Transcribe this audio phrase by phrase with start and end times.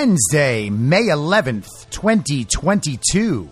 [0.00, 3.50] Wednesday, May 11th, 2022,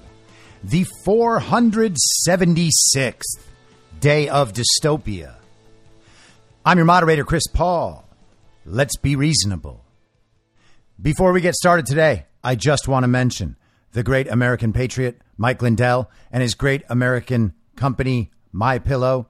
[0.62, 3.40] the 476th
[3.98, 5.34] day of dystopia.
[6.64, 8.08] I'm your moderator, Chris Paul.
[8.64, 9.84] Let's be reasonable.
[11.02, 13.56] Before we get started today, I just want to mention
[13.90, 19.26] the great American patriot, Mike Lindell, and his great American company, My Pillow.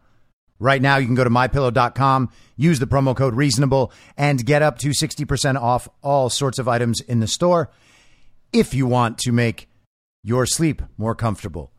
[0.58, 4.78] Right now, you can go to mypillow.com, use the promo code reasonable, and get up
[4.78, 7.70] to 60% off all sorts of items in the store
[8.52, 9.68] if you want to make
[10.22, 11.72] your sleep more comfortable,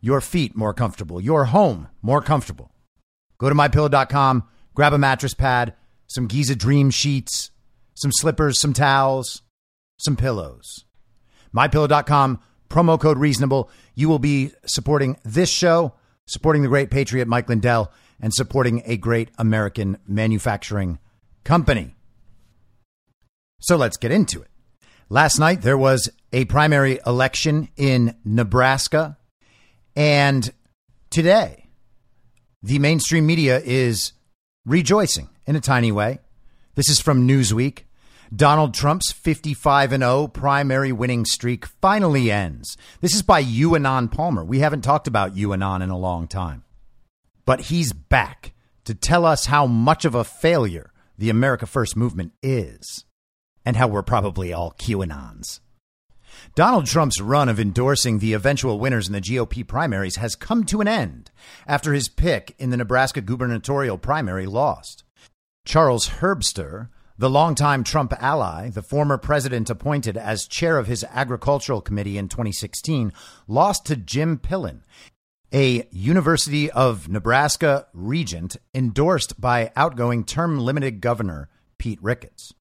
[0.00, 2.72] your feet more comfortable, your home more comfortable.
[3.38, 4.44] Go to mypillow.com,
[4.74, 5.74] grab a mattress pad,
[6.06, 7.50] some Giza Dream sheets,
[7.94, 9.42] some slippers, some towels,
[9.98, 10.84] some pillows.
[11.54, 13.70] MyPillow.com, promo code reasonable.
[13.94, 15.94] You will be supporting this show,
[16.26, 17.92] supporting the great patriot Mike Lindell,
[18.24, 20.98] and supporting a great American manufacturing
[21.44, 21.94] company.
[23.60, 24.48] So let's get into it.
[25.10, 29.18] Last night there was a primary election in Nebraska,
[29.94, 30.50] and
[31.10, 31.66] today
[32.62, 34.14] the mainstream media is
[34.64, 36.18] rejoicing in a tiny way.
[36.76, 37.80] This is from Newsweek.
[38.34, 42.78] Donald Trump's 55 and 0 primary winning streak finally ends.
[43.02, 44.42] This is by UAnon Palmer.
[44.42, 46.63] We haven't talked about UAnon in a long time.
[47.44, 52.32] But he's back to tell us how much of a failure the America First movement
[52.42, 53.04] is
[53.64, 55.60] and how we're probably all QAnons.
[56.54, 60.80] Donald Trump's run of endorsing the eventual winners in the GOP primaries has come to
[60.80, 61.30] an end
[61.66, 65.04] after his pick in the Nebraska gubernatorial primary lost.
[65.64, 71.80] Charles Herbster, the longtime Trump ally, the former president appointed as chair of his agricultural
[71.80, 73.12] committee in 2016,
[73.46, 74.80] lost to Jim Pillen,
[75.54, 81.48] a University of Nebraska regent endorsed by outgoing term limited governor
[81.78, 82.52] Pete Ricketts.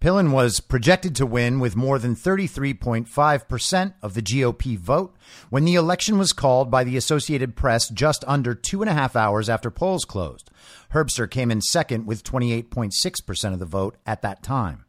[0.00, 5.16] Pillen was projected to win with more than 33.5% of the GOP vote
[5.48, 9.14] when the election was called by the Associated Press just under two and a half
[9.14, 10.50] hours after polls closed.
[10.92, 14.84] Herbster came in second with 28.6% of the vote at that time.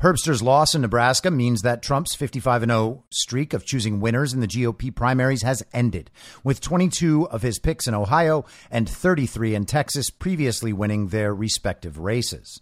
[0.00, 4.46] Herbster's loss in Nebraska means that Trump's 55 0 streak of choosing winners in the
[4.46, 6.10] GOP primaries has ended,
[6.44, 11.98] with 22 of his picks in Ohio and 33 in Texas previously winning their respective
[11.98, 12.60] races.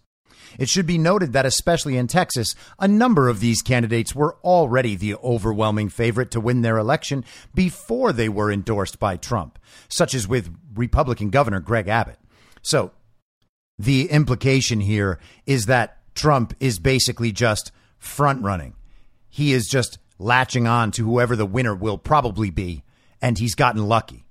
[0.59, 4.95] It should be noted that, especially in Texas, a number of these candidates were already
[4.95, 7.25] the overwhelming favorite to win their election
[7.55, 9.59] before they were endorsed by Trump,
[9.89, 12.19] such as with Republican Governor Greg Abbott.
[12.63, 12.93] So,
[13.79, 18.75] the implication here is that Trump is basically just front running.
[19.29, 22.83] He is just latching on to whoever the winner will probably be,
[23.21, 24.25] and he's gotten lucky.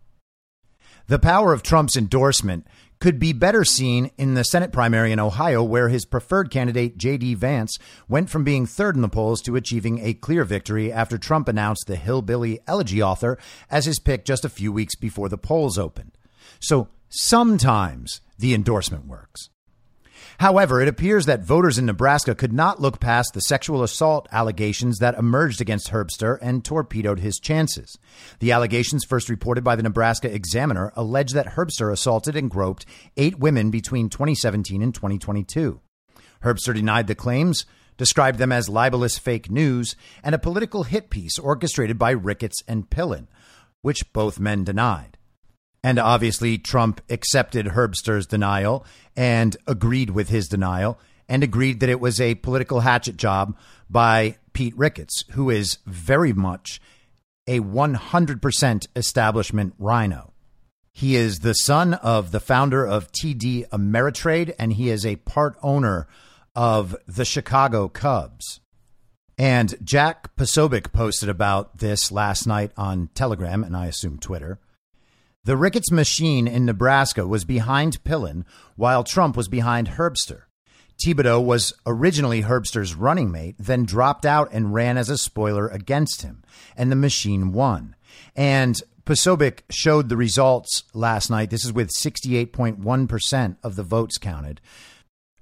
[1.07, 2.65] The power of Trump's endorsement
[2.99, 7.35] could be better seen in the Senate primary in Ohio, where his preferred candidate, J.D.
[7.35, 11.47] Vance, went from being third in the polls to achieving a clear victory after Trump
[11.47, 13.37] announced the Hillbilly Elegy author
[13.69, 16.17] as his pick just a few weeks before the polls opened.
[16.59, 19.49] So sometimes the endorsement works.
[20.39, 24.99] However, it appears that voters in Nebraska could not look past the sexual assault allegations
[24.99, 27.97] that emerged against Herbster and torpedoed his chances.
[28.39, 32.85] The allegations, first reported by the Nebraska Examiner, allege that Herbster assaulted and groped
[33.17, 35.79] eight women between 2017 and 2022.
[36.43, 37.65] Herbster denied the claims,
[37.97, 42.89] described them as libelous fake news, and a political hit piece orchestrated by Ricketts and
[42.89, 43.27] Pillen,
[43.81, 45.17] which both men denied.
[45.85, 48.83] And obviously, Trump accepted Herbster's denial
[49.15, 50.97] and agreed with his denial
[51.29, 53.55] and agreed that it was a political hatchet job
[53.87, 56.81] by Pete Ricketts, who is very much
[57.45, 60.33] a 100% establishment RINO.
[60.91, 65.55] He is the son of the founder of TD Ameritrade, and he is a part
[65.61, 66.07] owner
[66.55, 68.59] of the Chicago Cubs.
[69.37, 74.59] And Jack Posobiec posted about this last night on Telegram, and I assume Twitter.
[75.45, 78.45] The Ricketts machine in Nebraska was behind Pillen
[78.75, 80.45] while Trump was behind Herbster.
[80.97, 86.23] Thibodeau was originally Herbster's running mate, then dropped out and ran as a spoiler against
[86.23, 86.43] him,
[86.75, 87.95] and the machine won.
[88.35, 91.51] And Posobiec showed the results last night.
[91.51, 94.61] This is with 68.1% of the votes counted.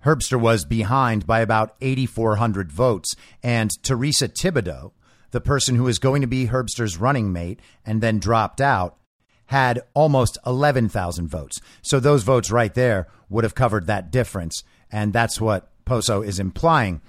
[0.04, 3.16] Herbster was behind by about 8,400 votes.
[3.42, 4.92] And Teresa Thibodeau,
[5.32, 8.98] the person who was going to be Herbster's running mate and then dropped out,
[9.54, 11.62] had almost 11,000 votes.
[11.84, 14.64] So those votes right there would have covered that difference.
[14.92, 17.02] And that's what Poso is implying.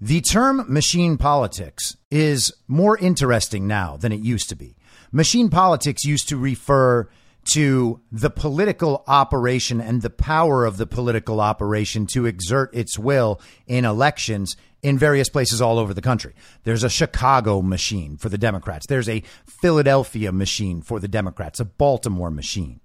[0.00, 4.76] The term machine politics is more interesting now than it used to be.
[5.12, 7.06] Machine politics used to refer
[7.52, 13.42] to the political operation and the power of the political operation to exert its will
[13.66, 16.34] in elections in various places all over the country.
[16.64, 18.86] There's a Chicago machine for the Democrats.
[18.86, 22.80] There's a Philadelphia machine for the Democrats, a Baltimore machine.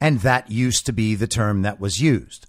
[0.00, 2.46] And that used to be the term that was used.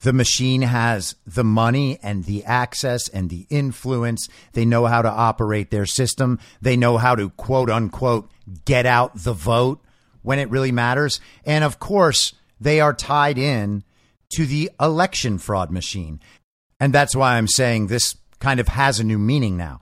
[0.00, 4.28] The machine has the money and the access and the influence.
[4.52, 6.38] They know how to operate their system.
[6.60, 8.30] They know how to quote unquote
[8.64, 9.82] get out the vote
[10.22, 11.18] when it really matters.
[11.44, 13.84] And of course, they are tied in
[14.34, 16.20] to the election fraud machine.
[16.78, 19.80] And that's why I'm saying this kind of has a new meaning now.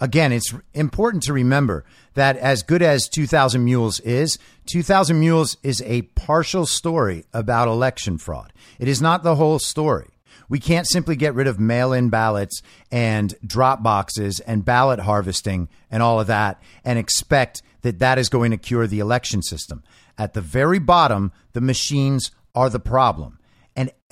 [0.00, 5.82] Again, it's important to remember that as good as 2000 Mules is, 2000 Mules is
[5.82, 8.52] a partial story about election fraud.
[8.78, 10.08] It is not the whole story.
[10.48, 12.60] We can't simply get rid of mail in ballots
[12.90, 18.28] and drop boxes and ballot harvesting and all of that and expect that that is
[18.28, 19.82] going to cure the election system.
[20.18, 23.38] At the very bottom, the machines are the problem.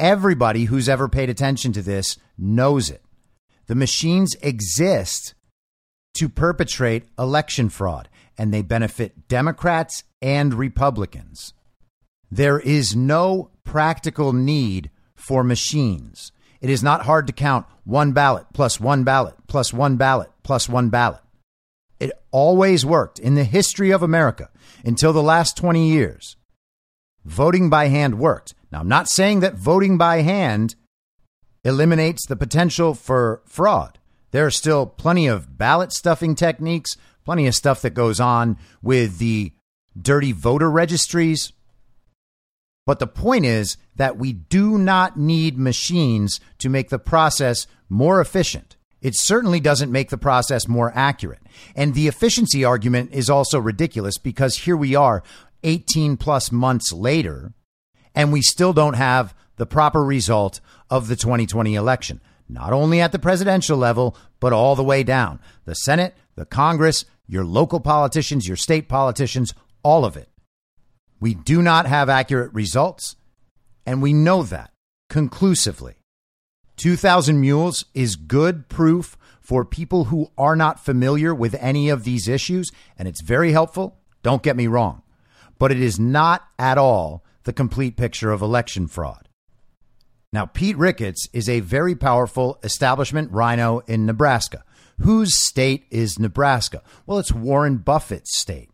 [0.02, 3.04] Everybody who's ever paid attention to this knows it.
[3.68, 5.34] The machines exist
[6.14, 11.54] to perpetrate election fraud, and they benefit Democrats and Republicans.
[12.32, 16.32] There is no practical need for machines.
[16.60, 20.68] It is not hard to count one ballot plus one ballot plus one ballot plus
[20.68, 21.20] one ballot.
[22.00, 24.50] It always worked in the history of America
[24.84, 26.34] until the last 20 years.
[27.24, 28.56] Voting by hand worked.
[28.72, 30.74] Now, I'm not saying that voting by hand
[31.62, 33.98] eliminates the potential for fraud.
[34.30, 39.18] There are still plenty of ballot stuffing techniques, plenty of stuff that goes on with
[39.18, 39.52] the
[40.00, 41.52] dirty voter registries.
[42.86, 48.20] But the point is that we do not need machines to make the process more
[48.20, 48.76] efficient.
[49.02, 51.42] It certainly doesn't make the process more accurate.
[51.76, 55.22] And the efficiency argument is also ridiculous because here we are
[55.62, 57.52] 18 plus months later,
[58.14, 60.60] and we still don't have the proper result
[60.90, 65.40] of the 2020 election, not only at the presidential level, but all the way down.
[65.64, 70.28] The Senate, the Congress, your local politicians, your state politicians, all of it.
[71.20, 73.16] We do not have accurate results,
[73.86, 74.72] and we know that
[75.08, 75.94] conclusively.
[76.76, 82.28] 2000 Mules is good proof for people who are not familiar with any of these
[82.28, 83.98] issues, and it's very helpful.
[84.22, 85.02] Don't get me wrong.
[85.58, 89.28] But it is not at all the complete picture of election fraud.
[90.32, 94.64] Now, Pete Ricketts is a very powerful establishment RINO in Nebraska.
[95.00, 96.82] Whose state is Nebraska?
[97.06, 98.70] Well, it's Warren Buffett's state.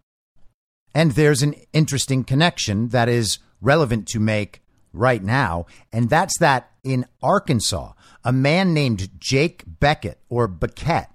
[0.94, 6.70] And there's an interesting connection that is relevant to make right now, and that's that
[6.82, 7.92] in Arkansas,
[8.24, 11.10] a man named Jake Bequette or Bequette.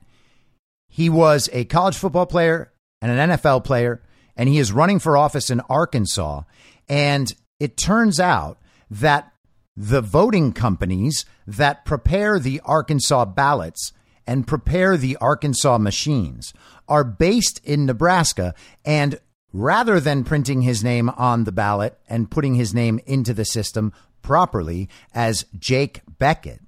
[0.88, 4.01] He was a college football player and an NFL player,
[4.36, 6.43] and he is running for office in Arkansas.
[6.88, 7.33] And
[7.63, 8.60] it turns out
[8.91, 9.32] that
[9.77, 13.93] the voting companies that prepare the Arkansas ballots
[14.27, 16.53] and prepare the Arkansas machines
[16.89, 18.53] are based in Nebraska
[18.84, 19.17] and
[19.53, 23.93] rather than printing his name on the ballot and putting his name into the system
[24.22, 26.60] properly as Jake Bequette,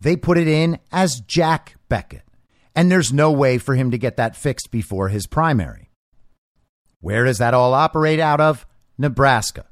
[0.00, 2.22] they put it in as Jack Bequette.
[2.74, 5.90] And there's no way for him to get that fixed before his primary.
[7.00, 8.66] Where does that all operate out of?
[8.96, 9.66] Nebraska.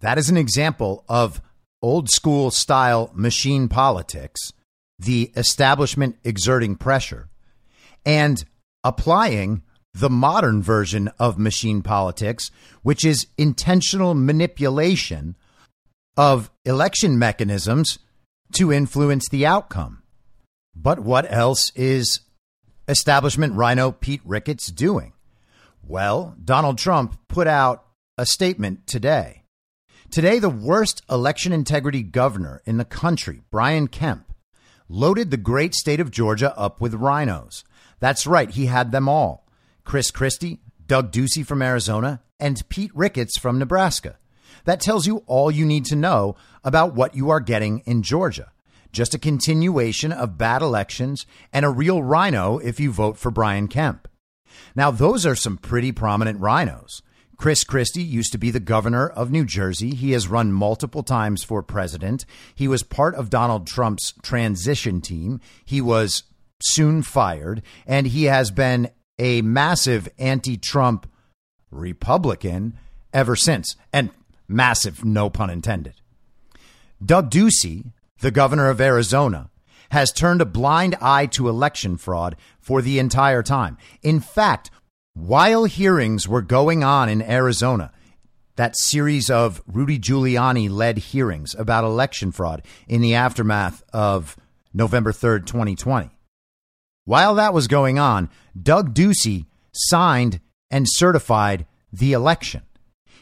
[0.00, 1.40] That is an example of
[1.82, 4.52] old school style machine politics,
[4.98, 7.28] the establishment exerting pressure,
[8.04, 8.44] and
[8.84, 12.50] applying the modern version of machine politics,
[12.82, 15.36] which is intentional manipulation
[16.16, 17.98] of election mechanisms
[18.52, 20.02] to influence the outcome.
[20.74, 22.20] But what else is
[22.88, 25.12] establishment RINO Pete Ricketts doing?
[25.82, 27.84] Well, Donald Trump put out
[28.16, 29.39] a statement today.
[30.10, 34.32] Today, the worst election integrity governor in the country, Brian Kemp,
[34.88, 37.62] loaded the great state of Georgia up with RINOs.
[38.00, 39.46] That's right, he had them all
[39.84, 44.18] Chris Christie, Doug Ducey from Arizona, and Pete Ricketts from Nebraska.
[44.64, 48.50] That tells you all you need to know about what you are getting in Georgia.
[48.90, 53.68] Just a continuation of bad elections and a real RINO if you vote for Brian
[53.68, 54.08] Kemp.
[54.74, 57.00] Now, those are some pretty prominent RINOs.
[57.40, 59.94] Chris Christie used to be the governor of New Jersey.
[59.94, 62.26] He has run multiple times for president.
[62.54, 65.40] He was part of Donald Trump's transition team.
[65.64, 66.24] He was
[66.62, 71.10] soon fired, and he has been a massive anti Trump
[71.70, 72.74] Republican
[73.14, 73.74] ever since.
[73.90, 74.10] And
[74.46, 75.94] massive, no pun intended.
[77.02, 79.48] Doug Ducey, the governor of Arizona,
[79.92, 83.78] has turned a blind eye to election fraud for the entire time.
[84.02, 84.70] In fact,
[85.26, 87.92] while hearings were going on in Arizona,
[88.56, 94.36] that series of Rudy Giuliani led hearings about election fraud in the aftermath of
[94.72, 96.10] November 3rd, 2020.
[97.04, 102.62] While that was going on, Doug Ducey signed and certified the election.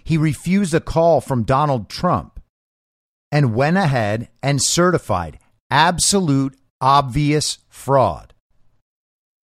[0.04, 2.40] He refused a call from Donald Trump
[3.32, 5.38] and went ahead and certified
[5.70, 8.34] absolute obvious fraud.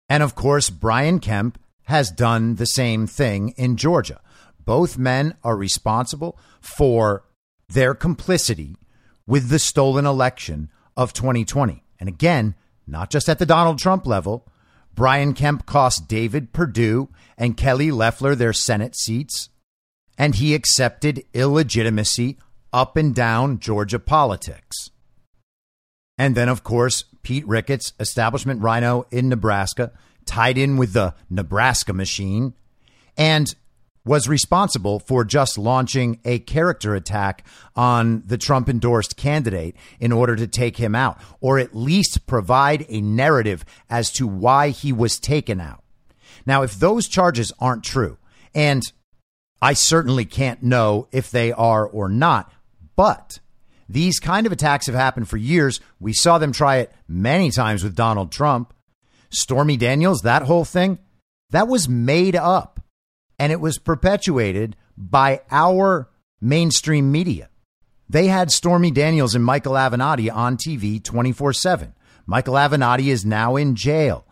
[0.07, 4.21] And of course, Brian Kemp has done the same thing in Georgia.
[4.63, 7.23] Both men are responsible for
[7.69, 8.75] their complicity
[9.27, 11.83] with the stolen election of 2020.
[11.99, 12.55] And again,
[12.87, 14.47] not just at the Donald Trump level.
[14.93, 19.49] Brian Kemp cost David Perdue and Kelly Loeffler their Senate seats,
[20.17, 22.37] and he accepted illegitimacy
[22.71, 24.89] up and down Georgia politics.
[26.17, 29.91] And then, of course, Pete Ricketts, establishment RINO in Nebraska,
[30.25, 32.53] tied in with the Nebraska machine,
[33.17, 33.53] and
[34.05, 40.35] was responsible for just launching a character attack on the Trump endorsed candidate in order
[40.35, 45.19] to take him out, or at least provide a narrative as to why he was
[45.19, 45.83] taken out.
[46.45, 48.17] Now, if those charges aren't true,
[48.53, 48.83] and
[49.59, 52.51] I certainly can't know if they are or not,
[52.95, 53.39] but
[53.89, 55.79] these kind of attacks have happened for years.
[55.99, 58.73] We saw them try it many times with Donald Trump.
[59.29, 60.99] Stormy Daniels, that whole thing,
[61.51, 62.81] that was made up
[63.39, 66.09] and it was perpetuated by our
[66.41, 67.49] mainstream media.
[68.07, 71.93] They had Stormy Daniels and Michael Avenatti on TV 24 7.
[72.25, 74.25] Michael Avenatti is now in jail.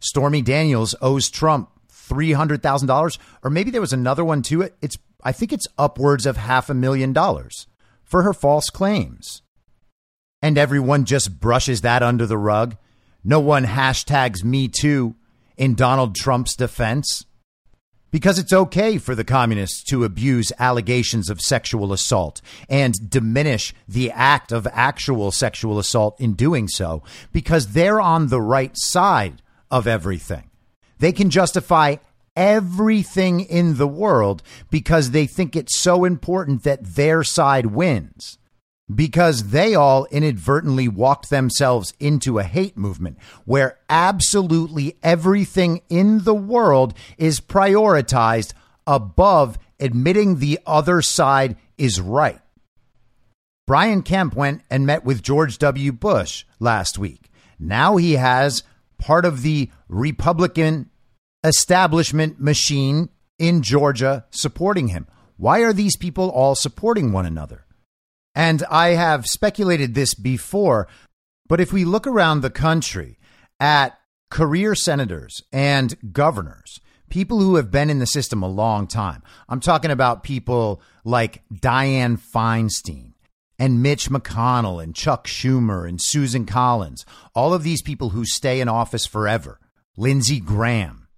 [0.00, 4.68] Stormy Daniels owes Trump $300,000, or maybe there was another one too.
[4.80, 7.66] It's, I think it's upwards of half a million dollars
[8.02, 9.42] for her false claims.
[10.42, 12.76] And everyone just brushes that under the rug.
[13.22, 15.14] No one hashtags me too
[15.56, 17.26] in Donald Trump's defense
[18.10, 24.10] because it's okay for the communists to abuse allegations of sexual assault and diminish the
[24.10, 29.86] act of actual sexual assault in doing so because they're on the right side of
[29.86, 30.50] everything.
[30.98, 31.96] They can justify
[32.36, 38.38] everything in the world because they think it's so important that their side wins
[38.94, 46.34] because they all inadvertently walked themselves into a hate movement where absolutely everything in the
[46.34, 48.52] world is prioritized
[48.86, 52.40] above admitting the other side is right.
[53.66, 55.92] Brian Kemp went and met with George W.
[55.92, 57.30] Bush last week.
[57.58, 58.64] Now he has
[58.98, 60.90] part of the Republican
[61.44, 65.06] establishment machine in Georgia supporting him.
[65.36, 67.64] Why are these people all supporting one another?
[68.40, 70.88] And I have speculated this before,
[71.46, 73.18] but if we look around the country
[73.60, 73.98] at
[74.30, 76.80] career senators and governors,
[77.10, 81.42] people who have been in the system a long time, I'm talking about people like
[81.52, 83.12] Dianne Feinstein
[83.58, 87.04] and Mitch McConnell and Chuck Schumer and Susan Collins,
[87.34, 89.60] all of these people who stay in office forever,
[89.98, 91.08] Lindsey Graham,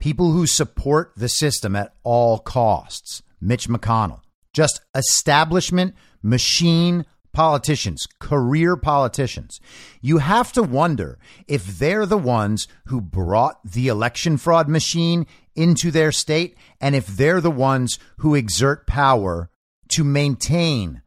[0.00, 4.22] people who support the system at all costs, Mitch McConnell,
[4.54, 9.60] just establishment machine politicians, career politicians.
[10.00, 15.90] You have to wonder if they're the ones who brought the election fraud machine into
[15.90, 19.50] their state and if they're the ones who exert power
[19.90, 21.02] to maintain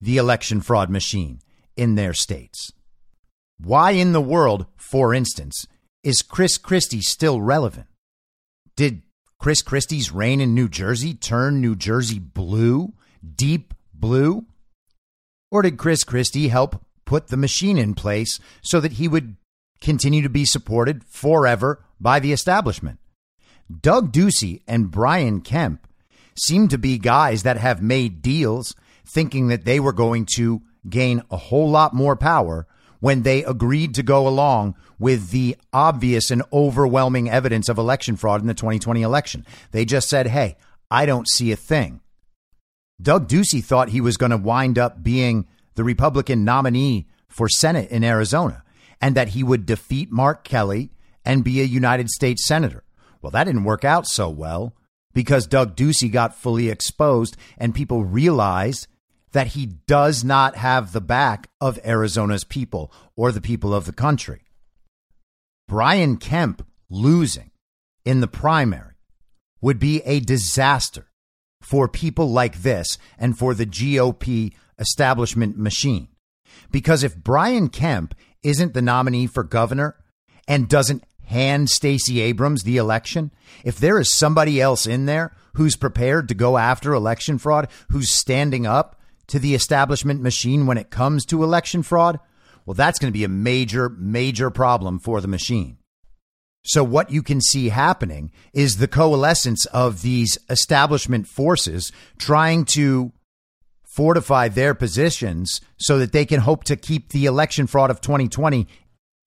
[0.00, 1.40] the election fraud machine
[1.76, 2.72] in their states.
[3.58, 5.66] Why in the world, for instance,
[6.02, 7.86] is Chris Christie still relevant?
[8.76, 9.02] Did
[9.38, 12.94] Chris Christie's reign in New Jersey turn New Jersey blue,
[13.36, 14.46] deep blue?
[15.50, 19.36] Or did Chris Christie help put the machine in place so that he would
[19.80, 22.98] continue to be supported forever by the establishment?
[23.80, 25.86] Doug Ducey and Brian Kemp
[26.36, 28.74] seem to be guys that have made deals
[29.06, 32.66] thinking that they were going to gain a whole lot more power
[33.00, 38.40] when they agreed to go along with the obvious and overwhelming evidence of election fraud
[38.40, 39.46] in the 2020 election.
[39.70, 40.56] They just said, hey,
[40.90, 42.00] I don't see a thing.
[43.00, 47.90] Doug Ducey thought he was going to wind up being the Republican nominee for Senate
[47.90, 48.64] in Arizona
[49.00, 50.90] and that he would defeat Mark Kelly
[51.24, 52.82] and be a United States Senator.
[53.22, 54.74] Well, that didn't work out so well
[55.14, 58.88] because Doug Ducey got fully exposed and people realized
[59.32, 63.92] that he does not have the back of Arizona's people or the people of the
[63.92, 64.42] country.
[65.68, 67.50] Brian Kemp losing
[68.04, 68.94] in the primary
[69.60, 71.07] would be a disaster
[71.60, 76.08] for people like this and for the GOP establishment machine.
[76.70, 79.96] Because if Brian Kemp isn't the nominee for governor
[80.46, 83.30] and doesn't hand Stacey Abrams the election,
[83.64, 88.14] if there is somebody else in there who's prepared to go after election fraud, who's
[88.14, 92.18] standing up to the establishment machine when it comes to election fraud,
[92.64, 95.77] well, that's going to be a major, major problem for the machine.
[96.64, 103.12] So, what you can see happening is the coalescence of these establishment forces trying to
[103.84, 108.66] fortify their positions so that they can hope to keep the election fraud of 2020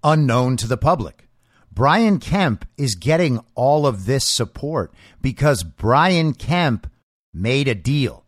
[0.03, 1.27] unknown to the public.
[1.73, 6.89] Brian Kemp is getting all of this support because Brian Kemp
[7.33, 8.25] made a deal.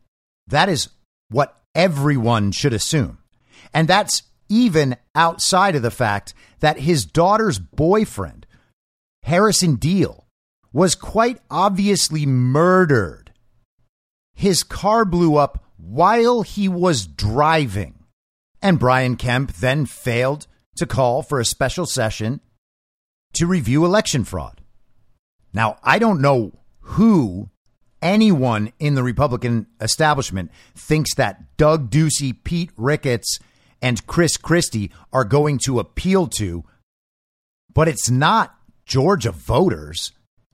[0.48, 0.90] That is
[1.30, 3.18] what everyone should assume.
[3.74, 8.46] And that's even outside of the fact that his daughter's boyfriend,
[9.24, 10.28] Harrison Deal,
[10.72, 13.32] was quite obviously murdered.
[14.34, 17.96] His car blew up while he was driving.
[18.62, 22.42] And Brian Kemp then failed to call for a special session
[23.34, 24.62] to review election fraud.
[25.54, 27.50] Now, I don't know who
[28.02, 33.40] anyone in the Republican establishment thinks that Doug Ducey, Pete Ricketts,
[33.82, 36.64] and Chris Christie are going to appeal to,
[37.74, 40.12] but it's not Georgia voters.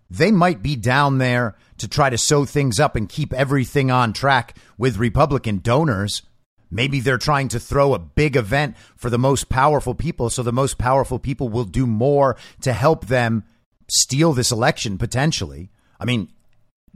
[0.10, 4.14] They might be down there to try to sew things up and keep everything on
[4.14, 6.24] track with Republican donors.
[6.72, 10.52] Maybe they're trying to throw a big event for the most powerful people so the
[10.52, 13.44] most powerful people will do more to help them
[13.88, 15.70] steal this election potentially.
[16.00, 16.32] I mean,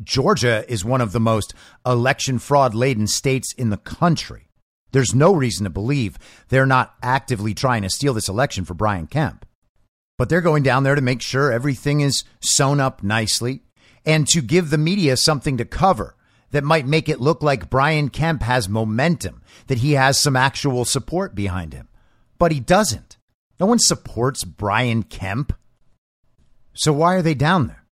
[0.04, 1.54] Georgia is one of the most
[1.86, 4.50] election fraud laden states in the country.
[4.92, 6.20] There's no reason to believe
[6.50, 9.46] they're not actively trying to steal this election for Brian Kemp.
[10.24, 13.62] But they're going down there to make sure everything is sewn up nicely
[14.06, 16.16] and to give the media something to cover
[16.52, 20.86] that might make it look like Brian Kemp has momentum, that he has some actual
[20.86, 21.90] support behind him.
[22.38, 23.18] But he doesn't.
[23.60, 25.52] No one supports Brian Kemp.
[26.74, 27.84] So why are they down there?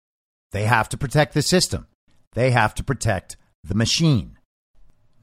[0.52, 1.88] They have to protect the system.
[2.34, 4.38] They have to protect the machine.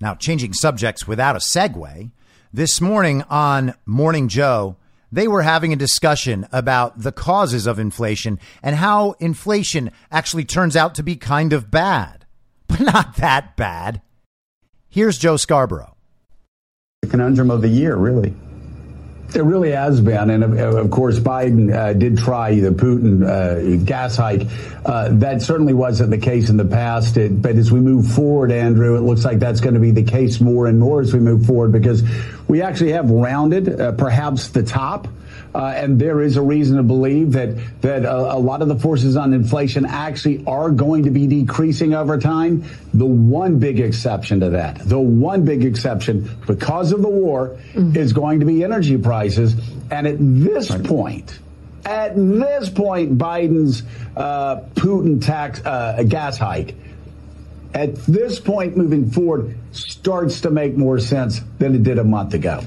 [0.02, 2.12] Now, changing subjects without a segue,
[2.52, 4.76] this morning on Morning Joe,
[5.12, 10.76] they were having a discussion about the causes of inflation and how inflation actually turns
[10.76, 12.26] out to be kind of bad,
[12.68, 14.02] but not that bad.
[14.90, 15.96] Here's Joe Scarborough.
[17.02, 18.34] The conundrum of the year, really.
[19.36, 23.84] It really has been, and of, of course, Biden uh, did try the Putin uh,
[23.84, 24.48] gas hike.
[24.86, 27.18] Uh, that certainly wasn't the case in the past.
[27.18, 30.04] It, but as we move forward, Andrew, it looks like that's going to be the
[30.04, 32.04] case more and more as we move forward because
[32.48, 35.10] we actually have rounded uh, perhaps the top.
[35.58, 37.50] Uh, and there is a reason to believe that
[37.82, 41.96] that a, a, lot of the forces on inflation actually are going to be decreasing
[41.96, 42.64] over time.
[42.94, 47.98] The one big exception to that, the one big exception, because of the war, mm-hmm.
[47.98, 49.56] is going to be energy prices.
[49.90, 50.84] And at this right.
[50.84, 51.40] point,
[51.86, 53.82] at this point, Biden's
[54.16, 56.76] uh, Putin tax uh, gas hike
[57.74, 62.36] at this point moving forward starts to make more sense than it did a month
[62.36, 62.62] ago.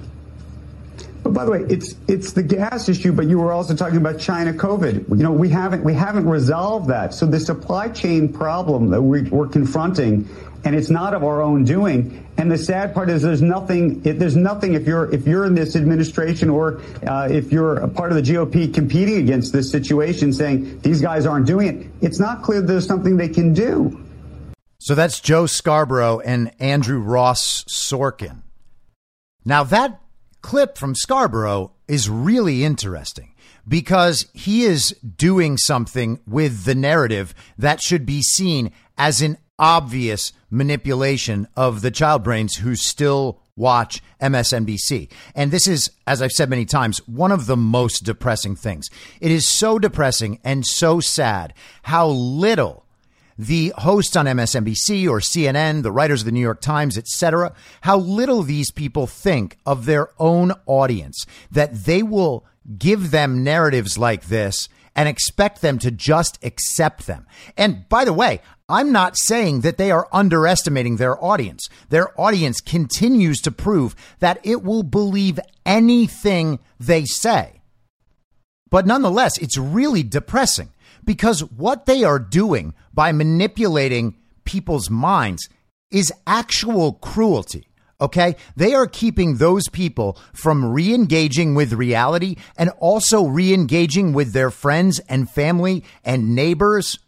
[1.22, 4.18] But by the way, it's it's the gas issue, but you were also talking about
[4.18, 5.08] China COVID.
[5.10, 7.12] You know, we haven't we haven't resolved that.
[7.12, 10.28] So the supply chain problem that we, are confronting,
[10.64, 12.26] and it's not of our own doing.
[12.38, 14.00] And the sad part is there's nothing.
[14.00, 18.12] There's nothing if you're if you're in this administration or uh, if you're a part
[18.12, 21.86] of the GOP competing against this situation, saying these guys aren't doing it.
[22.00, 24.06] It's not clear there's something they can do.
[24.78, 28.42] So that's Joe Scarborough and Andrew Ross Sorkin.
[29.44, 30.00] Now that
[30.42, 33.34] clip from Scarborough is really interesting
[33.66, 40.32] because he is doing something with the narrative that should be seen as an obvious
[40.50, 45.10] manipulation of the child brains who still watch MSNBC.
[45.34, 48.88] And this is, as I've said many times, one of the most depressing things.
[49.20, 52.86] It is so depressing and so sad how little
[53.40, 57.96] the hosts on MSNBC or CNN, the writers of the New York Times, etc., how
[57.96, 62.44] little these people think of their own audience, that they will
[62.76, 67.26] give them narratives like this and expect them to just accept them.
[67.56, 71.66] And by the way, I'm not saying that they are underestimating their audience.
[71.88, 77.62] Their audience continues to prove that it will believe anything they say.
[78.68, 80.70] But nonetheless, it's really depressing
[81.04, 85.48] because what they are doing by manipulating people's minds
[85.90, 87.66] is actual cruelty.
[88.00, 88.36] Okay.
[88.56, 94.32] They are keeping those people from re engaging with reality and also re engaging with
[94.32, 96.98] their friends and family and neighbors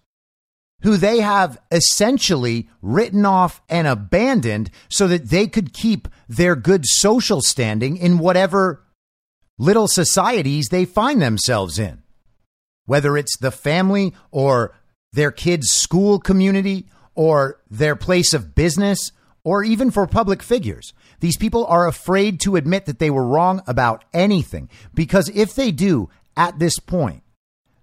[0.83, 6.85] who they have essentially written off and abandoned so that they could keep their good
[6.85, 8.83] social standing in whatever
[9.59, 12.02] little societies they find themselves in.
[12.87, 14.75] Whether it's the family or
[15.13, 19.13] their kids' school community or their place of business
[19.45, 20.93] or even for public figures.
[21.21, 25.71] These people are afraid to admit that they were wrong about anything because if they
[25.71, 27.23] do at this point,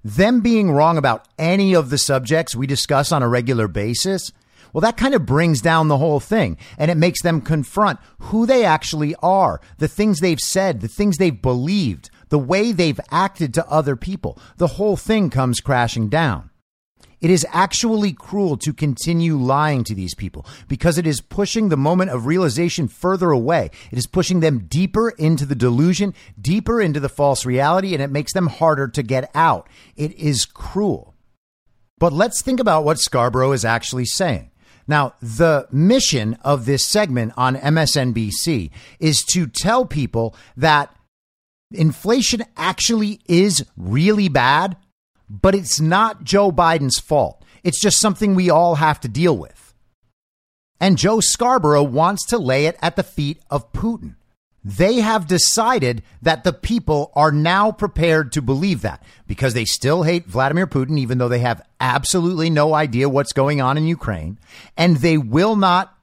[0.03, 4.31] them being wrong about any of the subjects we discuss on a regular basis,
[4.71, 8.45] well, that kind of brings down the whole thing and it makes them confront who
[8.45, 13.53] they actually are, the things they've said, the things they've believed, the way they've acted
[13.55, 14.39] to other people.
[14.57, 16.49] The whole thing comes crashing down.
[17.21, 21.75] It is actually cruel to continue lying to these people because it is pushing the
[21.75, 23.71] moment of realization further away.
[23.91, 28.09] It is pushing them deeper into the delusion, deeper into the false reality, and it
[28.09, 29.67] makes them harder to get out.
[29.97, 31.13] It is cruel.
[31.97, 34.51] But let's think about what Scarborough is actually saying.
[34.87, 40.95] Now, the mission of this segment on MSNBC is to tell people that
[41.71, 44.75] inflation actually is really bad
[45.29, 47.43] but it's not Joe Biden's fault.
[47.63, 49.73] It's just something we all have to deal with.
[50.79, 54.15] And Joe Scarborough wants to lay it at the feet of Putin.
[54.63, 60.03] They have decided that the people are now prepared to believe that because they still
[60.03, 64.37] hate Vladimir Putin, even though they have absolutely no idea what's going on in Ukraine.
[64.75, 65.97] And they will not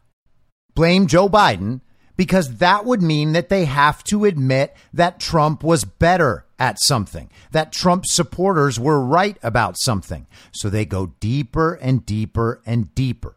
[0.75, 1.81] blame Joe Biden
[2.17, 7.31] because that would mean that they have to admit that Trump was better at something,
[7.53, 10.27] that Trump supporters were right about something.
[10.53, 13.37] So they go deeper and deeper and deeper.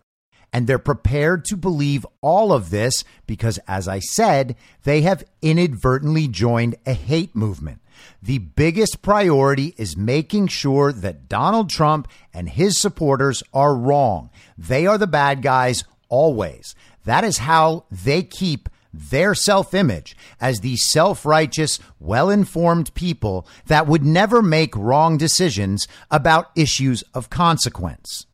[0.52, 6.28] And they're prepared to believe all of this because, as I said, they have inadvertently
[6.28, 7.82] joined a hate movement.
[8.22, 14.32] The biggest priority is making sure that Donald Trump and his supporters are wrong.
[14.58, 16.74] They are the bad guys always.
[17.10, 23.48] That is how they keep their self image as these self righteous, well informed people
[23.66, 28.28] that would never make wrong decisions about issues of consequence.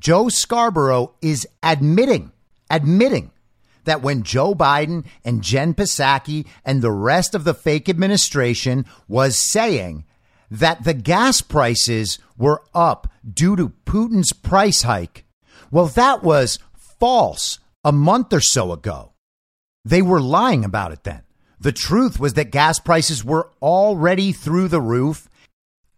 [0.00, 2.32] Joe Scarborough is admitting,
[2.68, 3.30] admitting
[3.84, 9.38] that when Joe Biden and Jen Psaki and the rest of the fake administration was
[9.38, 10.04] saying
[10.50, 15.24] that the gas prices were up due to Putin's price hike,
[15.70, 16.58] well, that was
[16.98, 19.12] false a month or so ago.
[19.84, 21.22] They were lying about it then.
[21.58, 25.28] The truth was that gas prices were already through the roof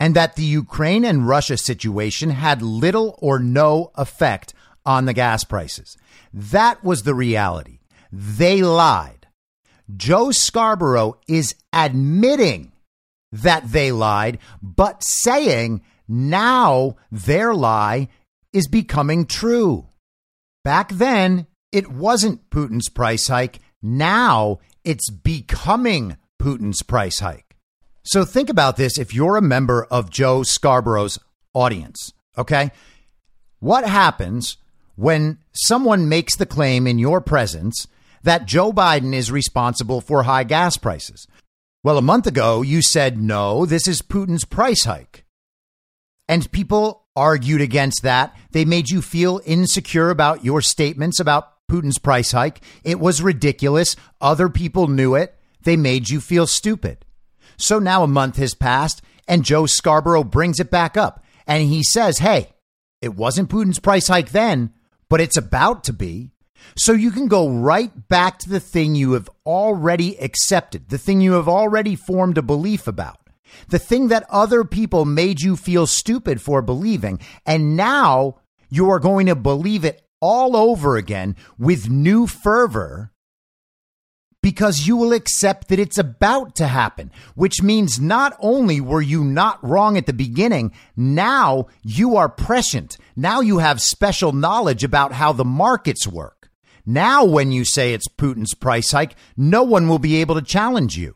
[0.01, 5.45] and that the Ukraine and Russia situation had little or no effect on the gas
[5.45, 5.97] prices.
[6.33, 7.79] That was the reality.
[8.11, 9.29] They lied.
[9.97, 12.73] Joe Scarborough is admitting
[13.31, 18.09] that they lied, but saying now their lie
[18.53, 19.87] is becoming true.
[20.64, 23.59] Back then, it wasn't Putin's price hike.
[23.83, 27.57] Now it's becoming Putin's price hike.
[28.05, 31.19] So think about this if you're a member of Joe Scarborough's
[31.55, 32.71] audience, okay?
[33.61, 34.57] What happens
[34.97, 37.87] when someone makes the claim in your presence
[38.25, 41.27] that Joe Biden is responsible for high gas prices?
[41.85, 45.25] Well, a month ago, you said, no, this is Putin's price hike.
[46.29, 48.37] And people argued against that.
[48.53, 52.61] They made you feel insecure about your statements about Putin's price hike.
[52.85, 53.96] It was ridiculous.
[54.20, 55.35] Other people knew it.
[55.62, 57.05] They made you feel stupid.
[57.57, 61.83] So now a month has passed and Joe Scarborough brings it back up and he
[61.83, 62.53] says, Hey,
[63.01, 64.72] it wasn't Putin's price hike then,
[65.09, 66.31] but it's about to be.
[66.77, 71.20] So you can go right back to the thing you have already accepted, the thing
[71.20, 73.18] you have already formed a belief about,
[73.68, 77.18] the thing that other people made you feel stupid for believing.
[77.44, 78.38] And now
[78.70, 83.13] you are going to believe it all over again with new fervor
[84.43, 89.23] because you will accept that it's about to happen, which means not only were you
[89.23, 92.97] not wrong at the beginning, now you are prescient.
[93.15, 96.51] Now you have special knowledge about how the markets work.
[96.85, 100.97] Now, when you say it's Putin's price hike, no one will be able to challenge
[100.97, 101.15] you.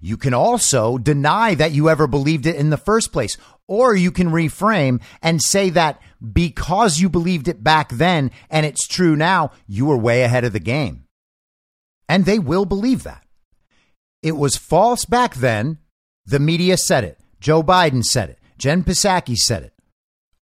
[0.00, 4.10] You can also deny that you ever believed it in the first place, or you
[4.10, 6.00] can reframe and say that
[6.32, 10.52] because you believed it back then and it's true now, you were way ahead of
[10.52, 11.04] the game.
[12.08, 13.24] And they will believe that.
[14.22, 15.78] It was false back then.
[16.26, 17.18] The media said it.
[17.40, 18.38] Joe Biden said it.
[18.58, 19.74] Jen Psaki said it.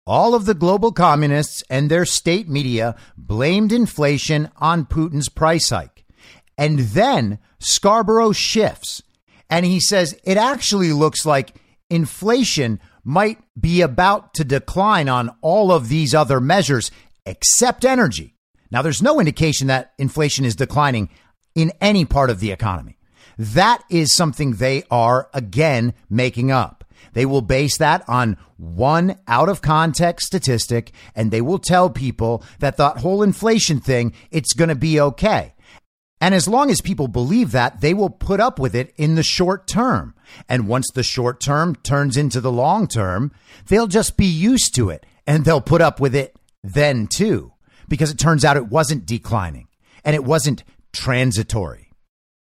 [0.05, 6.03] All of the global communists and their state media blamed inflation on Putin's price hike.
[6.57, 9.01] And then Scarborough shifts
[9.49, 11.55] and he says it actually looks like
[11.89, 16.91] inflation might be about to decline on all of these other measures
[17.25, 18.35] except energy.
[18.71, 21.09] Now, there's no indication that inflation is declining
[21.55, 22.97] in any part of the economy.
[23.37, 26.83] That is something they are again making up.
[27.13, 32.43] They will base that on one out of context statistic and they will tell people
[32.59, 35.53] that that whole inflation thing, it's going to be okay.
[36.21, 39.23] And as long as people believe that, they will put up with it in the
[39.23, 40.15] short term.
[40.49, 43.31] And once the short term turns into the long term,
[43.67, 47.53] they'll just be used to it and they'll put up with it then too,
[47.87, 49.67] because it turns out it wasn't declining
[50.03, 51.91] and it wasn't transitory.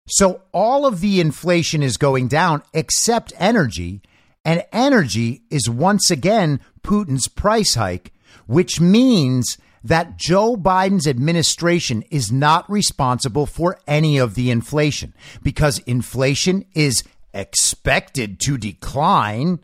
[0.08, 4.02] So all of the inflation is going down except energy.
[4.46, 8.14] And energy is once again Putin's price hike,
[8.46, 15.80] which means that Joe Biden's administration is not responsible for any of the inflation because
[15.80, 19.60] inflation is expected to decline,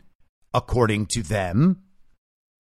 [0.52, 1.82] according to them.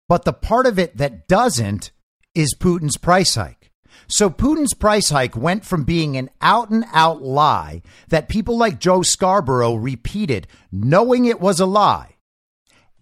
[0.10, 1.92] But the part of it that doesn't
[2.36, 3.72] is Putin's price hike.
[4.08, 8.80] So Putin's price hike went from being an out and out lie that people like
[8.80, 12.16] Joe Scarborough repeated, knowing it was a lie.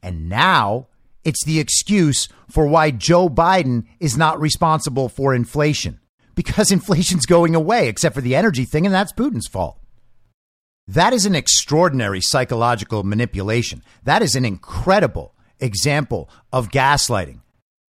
[0.03, 0.87] And now
[1.23, 5.99] it's the excuse for why Joe Biden is not responsible for inflation
[6.35, 9.77] because inflation's going away, except for the energy thing, and that's Putin's fault.
[10.87, 13.83] That is an extraordinary psychological manipulation.
[14.03, 17.41] That is an incredible example of gaslighting.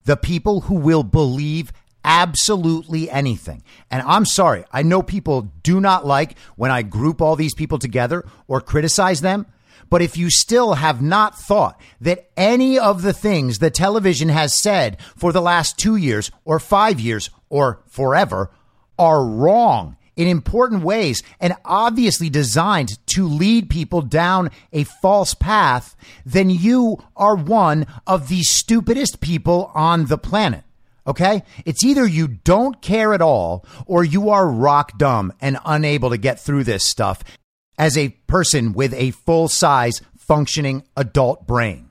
[0.04, 1.72] The people who will believe
[2.04, 3.62] absolutely anything.
[3.90, 7.78] And I'm sorry, I know people do not like when I group all these people
[7.78, 9.46] together or criticize them.
[9.92, 14.58] But if you still have not thought that any of the things the television has
[14.58, 18.50] said for the last two years or five years or forever
[18.98, 25.94] are wrong in important ways and obviously designed to lead people down a false path,
[26.24, 30.64] then you are one of the stupidest people on the planet.
[31.06, 31.42] Okay?
[31.66, 36.16] It's either you don't care at all or you are rock dumb and unable to
[36.16, 37.22] get through this stuff
[37.82, 41.90] as a person with a full size functioning adult brain.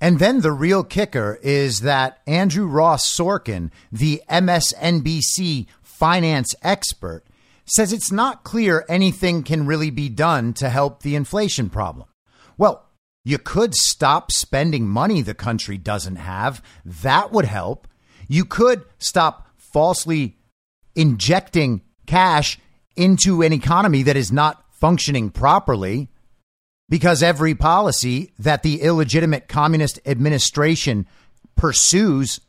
[0.00, 7.24] And then the real kicker is that Andrew Ross Sorkin, the MSNBC finance expert,
[7.66, 12.08] says it's not clear anything can really be done to help the inflation problem.
[12.56, 12.88] Well,
[13.22, 16.62] you could stop spending money the country doesn't have.
[16.86, 17.86] That would help.
[18.28, 20.38] You could stop falsely
[20.96, 22.58] injecting cash
[22.96, 26.08] into an economy that is not functioning properly
[26.88, 31.06] because every policy that the illegitimate communist administration
[31.54, 32.40] pursues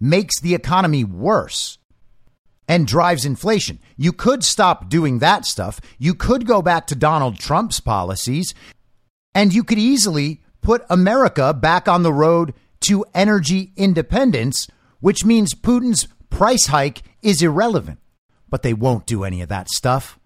[0.00, 1.78] makes the economy worse
[2.66, 3.78] and drives inflation.
[3.96, 5.80] You could stop doing that stuff.
[6.00, 8.54] You could go back to Donald Trump's policies
[9.32, 12.54] and you could easily put America back on the road
[12.88, 14.66] to energy independence,
[14.98, 18.00] which means Putin's price hike is irrelevant.
[18.48, 20.18] But they won't do any of that stuff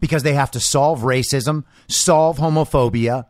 [0.00, 3.26] because they have to solve racism, solve homophobia,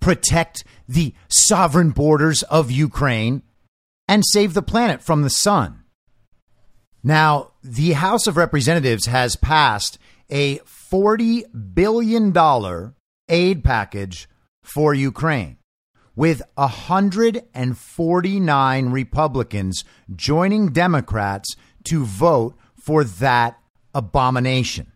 [0.00, 3.42] protect the sovereign borders of Ukraine,
[4.06, 5.82] and save the planet from the sun.
[7.02, 9.98] Now, the House of Representatives has passed
[10.30, 12.34] a $40 billion
[13.28, 14.28] aid package
[14.62, 15.58] for Ukraine,
[16.16, 23.58] with 149 Republicans joining Democrats to vote for that
[23.94, 24.92] abomination.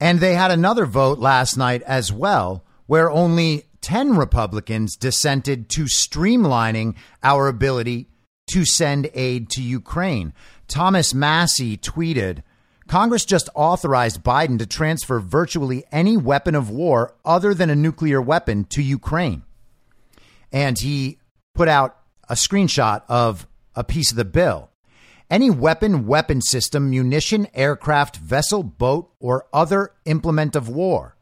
[0.00, 5.84] And they had another vote last night as well, where only 10 Republicans dissented to
[5.84, 8.08] streamlining our ability
[8.52, 10.32] to send aid to Ukraine.
[10.68, 12.42] Thomas Massie tweeted
[12.88, 18.20] Congress just authorized Biden to transfer virtually any weapon of war other than a nuclear
[18.20, 19.42] weapon to Ukraine.
[20.50, 21.18] And he
[21.54, 21.96] put out
[22.28, 24.69] a screenshot of a piece of the bill.
[25.30, 31.16] Any weapon, weapon system, munition, aircraft, vessel, boat, or other implement of war,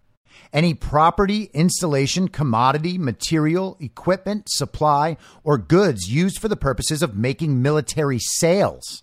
[0.52, 7.60] any property, installation, commodity, material, equipment, supply, or goods used for the purposes of making
[7.60, 9.02] military sales,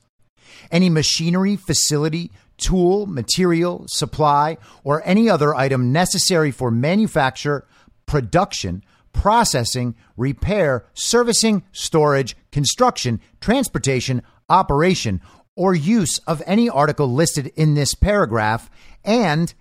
[0.72, 7.68] any machinery, facility, tool, material, supply, or any other item necessary for manufacture,
[8.06, 15.22] production, processing, repair, servicing, storage, construction, transportation, operation,
[15.56, 18.70] or use of any article listed in this paragraph,
[19.04, 19.54] and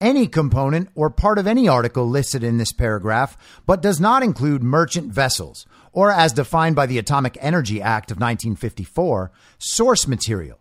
[0.00, 3.36] any component or part of any article listed in this paragraph,
[3.66, 8.16] but does not include merchant vessels, or as defined by the Atomic Energy Act of
[8.16, 10.58] 1954, source material,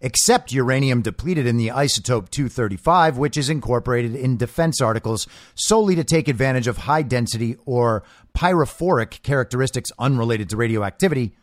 [0.00, 6.04] except uranium depleted in the isotope 235, which is incorporated in defense articles solely to
[6.04, 8.04] take advantage of high density or
[8.36, 11.34] pyrophoric characteristics unrelated to radioactivity,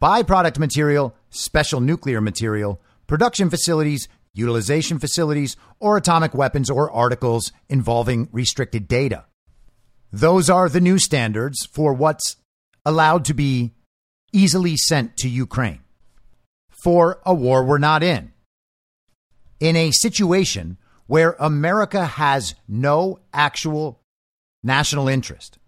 [0.00, 8.28] byproduct material, special nuclear material, production facilities, utilization facilities, or atomic weapons or articles involving
[8.32, 9.24] restricted data.
[10.12, 12.36] Those are the new standards for what's
[12.84, 13.74] allowed to be
[14.32, 15.80] easily sent to Ukraine
[16.70, 18.32] for a war we're not in.
[19.58, 24.00] In a situation where America has no actual
[24.62, 25.58] national interest,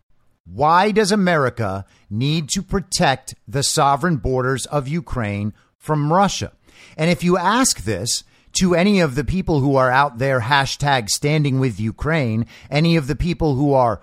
[0.51, 6.53] why does America need to protect the sovereign borders of Ukraine from Russia?
[6.97, 11.09] And if you ask this to any of the people who are out there hashtag
[11.09, 14.01] standing with Ukraine, any of the people who are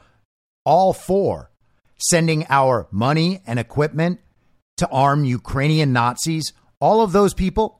[0.65, 1.51] all for
[1.97, 4.19] sending our money and equipment
[4.77, 7.79] to arm Ukrainian Nazis, all of those people,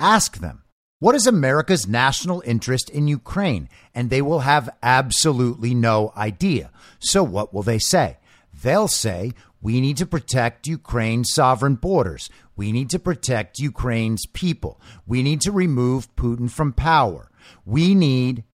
[0.00, 0.62] ask them,
[0.98, 3.68] what is America's national interest in Ukraine?
[3.94, 6.70] And they will have absolutely no idea.
[6.98, 8.16] So, what will they say?
[8.62, 12.30] They'll say, we need to protect Ukraine's sovereign borders.
[12.56, 14.80] We need to protect Ukraine's people.
[15.06, 17.30] We need to remove Putin from power.
[17.64, 18.44] We need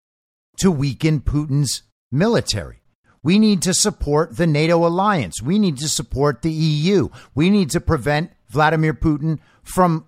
[0.59, 2.83] to weaken Putin's military.
[3.23, 5.41] We need to support the NATO alliance.
[5.41, 7.09] We need to support the EU.
[7.35, 10.07] We need to prevent Vladimir Putin from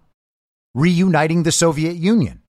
[0.75, 2.43] reuniting the Soviet Union.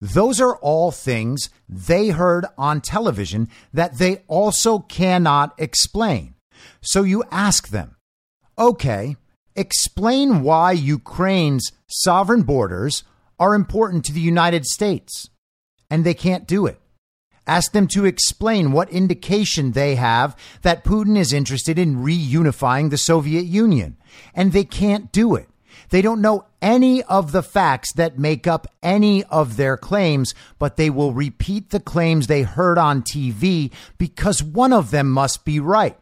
[0.00, 6.34] Those are all things they heard on television that they also cannot explain.
[6.80, 7.96] So you ask them,
[8.58, 9.16] okay,
[9.54, 13.04] explain why Ukraine's sovereign borders
[13.38, 15.28] are important to the United States.
[15.90, 16.80] And they can't do it.
[17.46, 22.96] Ask them to explain what indication they have that Putin is interested in reunifying the
[22.96, 23.96] Soviet Union.
[24.34, 25.48] And they can't do it.
[25.88, 30.76] They don't know any of the facts that make up any of their claims, but
[30.76, 35.60] they will repeat the claims they heard on TV because one of them must be
[35.60, 35.96] right.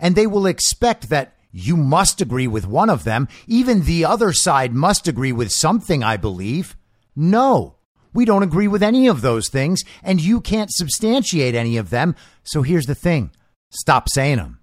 [0.00, 3.28] And they will expect that you must agree with one of them.
[3.46, 6.76] Even the other side must agree with something, I believe.
[7.14, 7.76] No,
[8.14, 12.14] we don't agree with any of those things, and you can't substantiate any of them.
[12.42, 13.30] So here's the thing
[13.70, 14.60] stop saying them.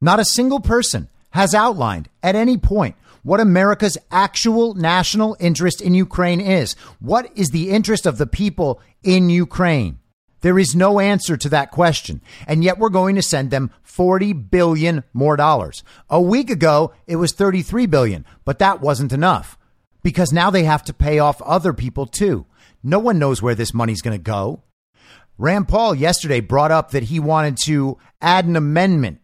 [0.00, 5.94] Not a single person has outlined at any point what America's actual national interest in
[5.94, 6.74] Ukraine is.
[7.00, 9.98] What is the interest of the people in Ukraine?
[10.40, 12.20] There is no answer to that question.
[12.46, 15.84] And yet we're going to send them 40 billion more dollars.
[16.10, 19.56] A week ago, it was 33 billion, but that wasn't enough
[20.02, 22.44] because now they have to pay off other people too.
[22.82, 24.62] No one knows where this money's going to go.
[25.38, 29.20] Rand Paul yesterday brought up that he wanted to add an amendment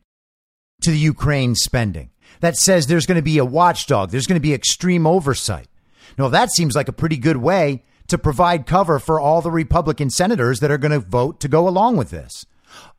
[0.82, 4.40] to the Ukraine spending that says there's going to be a watchdog, there's going to
[4.40, 5.68] be extreme oversight.
[6.16, 10.10] Now, that seems like a pretty good way to provide cover for all the Republican
[10.10, 12.46] senators that are going to vote to go along with this.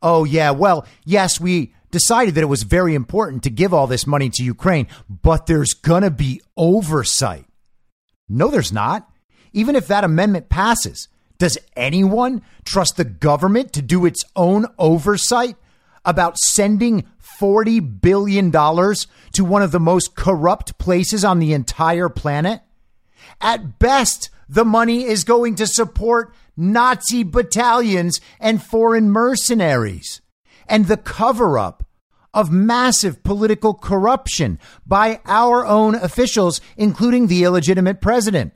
[0.02, 4.06] Oh, yeah, well, yes, we decided that it was very important to give all this
[4.06, 7.46] money to Ukraine, but there's going to be oversight.
[8.28, 9.10] No, there's not.
[9.52, 15.56] Even if that amendment passes, does anyone trust the government to do its own oversight
[16.04, 17.04] about sending
[17.40, 22.60] $40 billion to one of the most corrupt places on the entire planet?
[23.40, 30.20] At best, the money is going to support Nazi battalions and foreign mercenaries
[30.68, 31.84] and the cover up
[32.32, 38.52] of massive political corruption by our own officials, including the illegitimate president.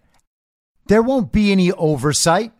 [0.86, 2.52] There won't be any oversight.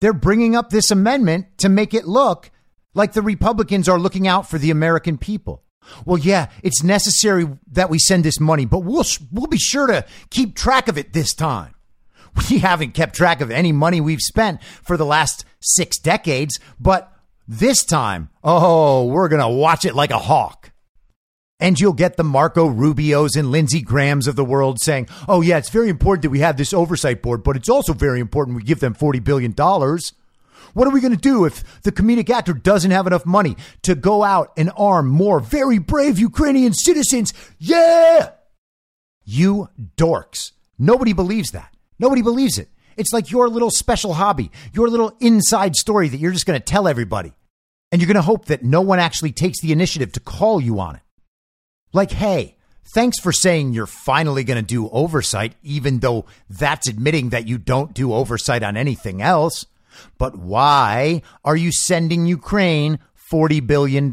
[0.00, 2.50] They're bringing up this amendment to make it look
[2.94, 5.63] like the Republicans are looking out for the American people.
[6.04, 10.04] Well, yeah, it's necessary that we send this money, but we'll we'll be sure to
[10.30, 11.74] keep track of it this time.
[12.50, 17.12] We haven't kept track of any money we've spent for the last 6 decades, but
[17.46, 20.72] this time, oh, we're going to watch it like a hawk.
[21.60, 25.58] And you'll get the Marco Rubios and Lindsey Grahams of the world saying, oh, yeah,
[25.58, 28.64] it's very important that we have this oversight board, but it's also very important we
[28.64, 29.54] give them $40 billion.
[30.74, 33.94] What are we going to do if the comedic actor doesn't have enough money to
[33.94, 37.32] go out and arm more very brave Ukrainian citizens?
[37.58, 38.32] Yeah!
[39.24, 40.52] You dorks.
[40.78, 41.74] Nobody believes that.
[41.98, 42.68] Nobody believes it.
[42.96, 46.64] It's like your little special hobby, your little inside story that you're just going to
[46.64, 47.32] tell everybody.
[47.90, 50.80] And you're going to hope that no one actually takes the initiative to call you
[50.80, 51.02] on it.
[51.92, 52.56] Like, hey,
[52.92, 57.58] thanks for saying you're finally going to do oversight, even though that's admitting that you
[57.58, 59.66] don't do oversight on anything else.
[60.18, 62.98] But why are you sending Ukraine
[63.30, 64.10] $40 billion?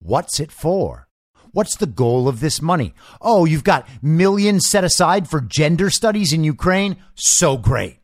[0.00, 1.08] What's it for?
[1.52, 2.94] What's the goal of this money?
[3.20, 6.96] Oh, you've got millions set aside for gender studies in Ukraine?
[7.14, 8.00] So great.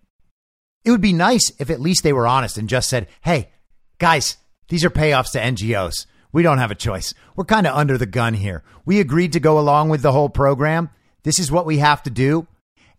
[0.85, 3.51] It would be nice if at least they were honest and just said, hey,
[3.99, 4.37] guys,
[4.69, 6.07] these are payoffs to NGOs.
[6.33, 7.13] We don't have a choice.
[7.35, 8.63] We're kind of under the gun here.
[8.85, 10.91] We agreed to go along with the whole program.
[11.25, 12.47] This is what we have to do.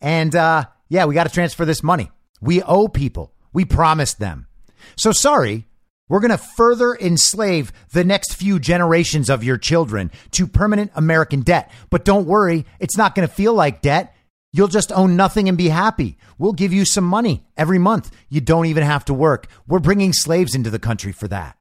[0.01, 2.11] And uh, yeah, we got to transfer this money.
[2.41, 3.33] We owe people.
[3.53, 4.47] We promised them.
[4.95, 5.67] So sorry,
[6.11, 11.41] we're going to further enslave the next few generations of your children to permanent American
[11.41, 11.71] debt.
[11.89, 14.13] But don't worry, it's not going to feel like debt.
[14.51, 16.17] You'll just own nothing and be happy.
[16.37, 18.11] We'll give you some money every month.
[18.27, 19.47] You don't even have to work.
[19.65, 21.57] We're bringing slaves into the country for that.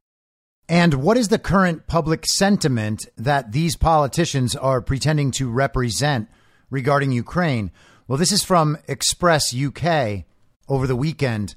[0.67, 6.29] And what is the current public sentiment that these politicians are pretending to represent
[6.69, 7.71] regarding Ukraine?
[8.07, 10.25] Well, this is from Express UK
[10.67, 11.55] over the weekend.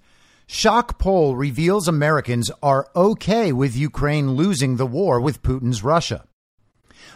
[0.54, 6.28] Shock poll reveals Americans are okay with Ukraine losing the war with Putin's Russia.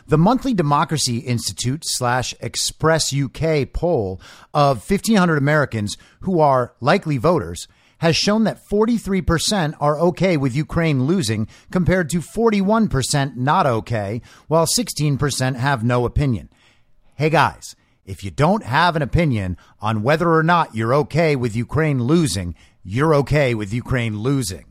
[0.08, 4.20] The monthly Democracy Institute slash Express UK poll
[4.52, 7.68] of 1,500 Americans who are likely voters
[7.98, 14.66] has shown that 43% are okay with Ukraine losing compared to 41% not okay, while
[14.66, 16.48] 16% have no opinion.
[17.14, 21.54] Hey guys, if you don't have an opinion on whether or not you're okay with
[21.54, 22.56] Ukraine losing,
[22.90, 24.64] you're okay with Ukraine losing.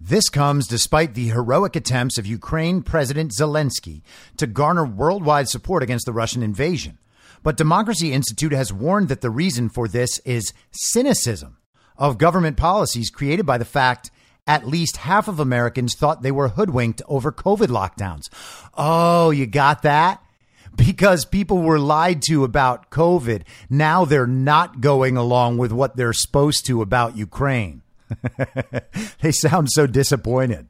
[0.00, 4.02] This comes despite the heroic attempts of Ukraine President Zelensky
[4.36, 6.98] to garner worldwide support against the Russian invasion.
[7.44, 11.58] But Democracy Institute has warned that the reason for this is cynicism
[11.96, 14.10] of government policies created by the fact
[14.48, 18.24] at least half of Americans thought they were hoodwinked over COVID lockdowns.
[18.74, 20.20] Oh, you got that?
[20.76, 23.42] Because people were lied to about COVID.
[23.68, 27.82] Now they're not going along with what they're supposed to about Ukraine.
[29.20, 30.68] they sound so disappointed.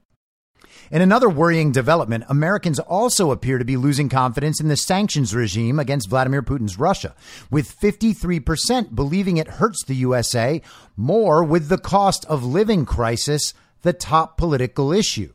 [0.91, 5.81] In another worrying development, Americans also appear to be losing confidence in the sanctions regime
[5.81, 7.17] against Vladimir Putin's Russia,
[7.51, 10.63] with 53% believing it hurts the USA
[10.97, 13.53] more with the cost of living crisis
[13.83, 15.33] the top political issue.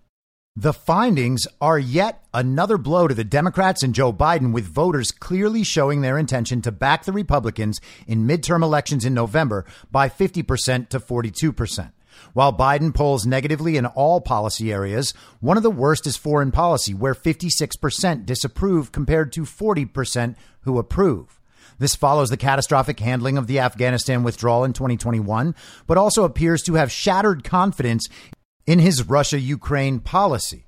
[0.58, 5.64] The findings are yet another blow to the Democrats and Joe Biden, with voters clearly
[5.64, 11.00] showing their intention to back the Republicans in midterm elections in November by 50% to
[11.00, 11.94] 42%.
[12.34, 16.94] While Biden polls negatively in all policy areas, one of the worst is foreign policy,
[16.94, 21.40] where 56% disapprove compared to 40% who approve.
[21.80, 25.56] This follows the catastrophic handling of the Afghanistan withdrawal in 2021,
[25.88, 28.10] but also appears to have shattered confidence
[28.66, 30.66] in his Russia Ukraine policy.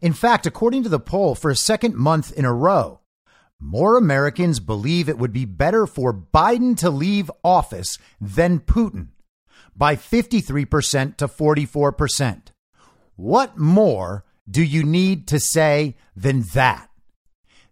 [0.00, 3.00] In fact, according to the poll, for a second month in a row,
[3.60, 9.08] more Americans believe it would be better for Biden to leave office than Putin
[9.76, 12.42] by 53% to 44%.
[13.16, 16.90] What more do you need to say than that?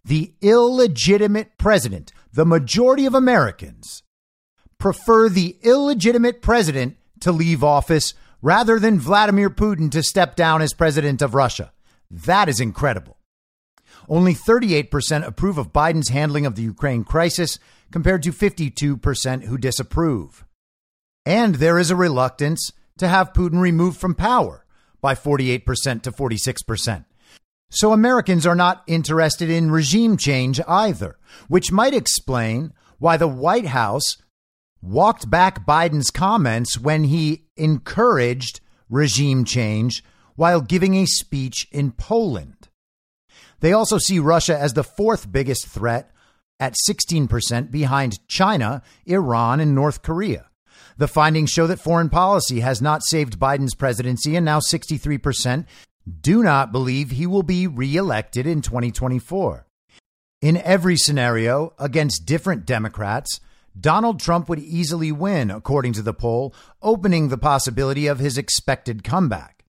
[0.05, 4.03] The illegitimate president, the majority of Americans,
[4.77, 8.13] prefer the illegitimate president to leave office
[8.43, 11.71] rather than Vladimir Putin to step down as president of Russia.
[12.11, 13.17] That is incredible.
[14.07, 17.57] Only 38% approve of Biden's handling of the Ukraine crisis,
[17.89, 20.45] compared to 52% who disapprove.
[21.25, 24.65] And there is a reluctance to have Putin removed from power
[24.99, 27.05] by 48% to 46%.
[27.69, 31.17] So Americans are not interested in regime change either,
[31.47, 34.17] which might explain why the White House
[34.81, 40.03] walked back Biden's comments when he encouraged regime change
[40.35, 42.69] while giving a speech in Poland.
[43.59, 46.11] They also see Russia as the fourth biggest threat
[46.59, 50.49] at 16% behind China, Iran, and North Korea.
[50.97, 55.65] The findings show that foreign policy has not saved Biden's presidency, and now 63%
[56.21, 59.65] do not believe he will be reelected in 2024.
[60.41, 63.39] In every scenario, against different Democrats,
[63.79, 69.03] Donald Trump would easily win, according to the poll, opening the possibility of his expected
[69.03, 69.65] comeback.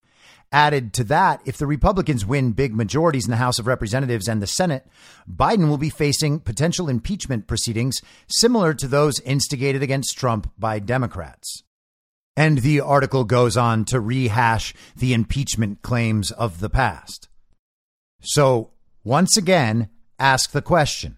[0.53, 4.41] added to that, if the Republicans win big majorities in the House of Representatives and
[4.41, 4.87] the Senate,
[5.29, 11.65] Biden will be facing potential impeachment proceedings similar to those instigated against Trump by Democrats.
[12.37, 17.29] And the article goes on to rehash the impeachment claims of the past.
[18.21, 18.71] So,
[19.03, 19.89] once again,
[20.19, 21.17] ask the question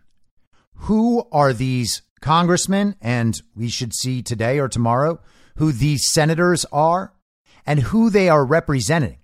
[0.74, 5.20] Who are these congressmen, and we should see today or tomorrow
[5.56, 7.12] who these senators are
[7.66, 9.18] and who they are representing?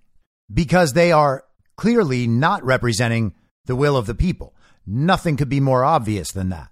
[0.53, 1.45] Because they are
[1.76, 3.34] clearly not representing
[3.66, 4.55] the will of the people.
[4.86, 6.68] Nothing could be more obvious than that.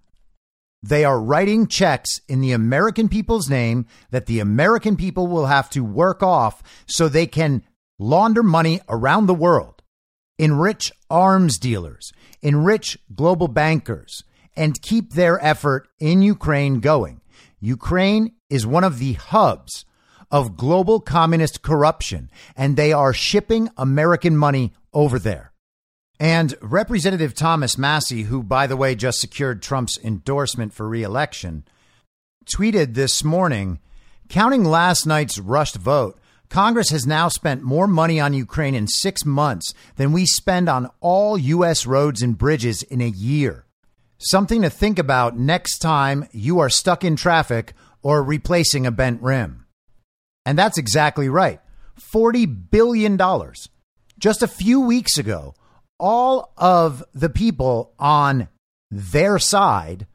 [0.82, 5.68] They are writing checks in the American people's name that the American people will have
[5.70, 7.62] to work off so they can
[7.98, 9.82] launder money around the world,
[10.38, 14.24] enrich arms dealers, enrich global bankers,
[14.61, 17.22] and keep their effort in Ukraine going.
[17.61, 19.86] Ukraine is one of the hubs
[20.30, 25.52] of global communist corruption, and they are shipping American money over there.
[26.20, 31.64] And Representative Thomas Massie, who, by the way, just secured Trump's endorsement for reelection,
[32.44, 33.78] tweeted this morning
[34.28, 39.24] counting last night's rushed vote, Congress has now spent more money on Ukraine in six
[39.24, 41.86] months than we spend on all U.S.
[41.86, 43.64] roads and bridges in a year.
[44.22, 49.22] Something to think about next time you are stuck in traffic or replacing a bent
[49.22, 49.64] rim.
[50.44, 51.58] And that's exactly right.
[52.14, 53.18] $40 billion.
[54.18, 55.54] Just a few weeks ago,
[55.98, 58.48] all of the people on
[58.90, 60.06] their side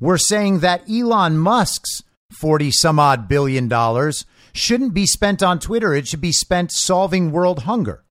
[0.00, 2.02] were saying that Elon Musk's
[2.40, 5.92] 40 some odd billion dollars shouldn't be spent on Twitter.
[5.92, 8.04] It should be spent solving world hunger.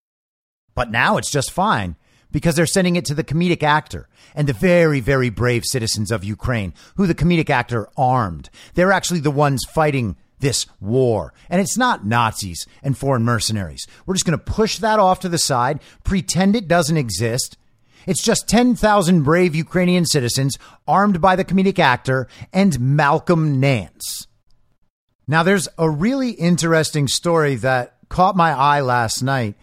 [0.76, 1.96] But now it's just fine
[2.32, 6.24] because they're sending it to the comedic actor and the very, very brave citizens of
[6.24, 8.50] Ukraine, who the comedic actor armed.
[8.76, 11.34] They're actually the ones fighting this war.
[11.50, 13.88] And it's not Nazis and foreign mercenaries.
[14.06, 17.58] We're just going to push that off to the side, pretend it doesn't exist.
[18.06, 20.58] It's just 10,000 brave Ukrainian citizens
[20.88, 24.28] armed by the comedic actor and Malcolm Nance.
[25.28, 29.56] Now, there's a really interesting story that caught my eye last night.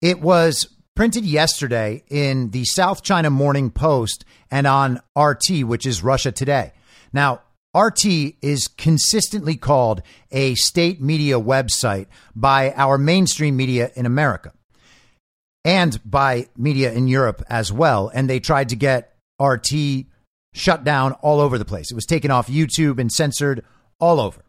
[0.00, 0.68] It was
[0.98, 6.72] printed yesterday in the South China Morning Post and on RT, which is Russia Today.
[7.12, 7.42] Now,
[7.72, 8.04] RT
[8.42, 14.52] is consistently called a state media website by our mainstream media in America
[15.64, 18.10] and by media in Europe as well.
[18.12, 20.04] And they tried to get RT
[20.52, 21.92] shut down all over the place.
[21.92, 23.64] It was taken off YouTube and censored
[24.00, 24.42] all over.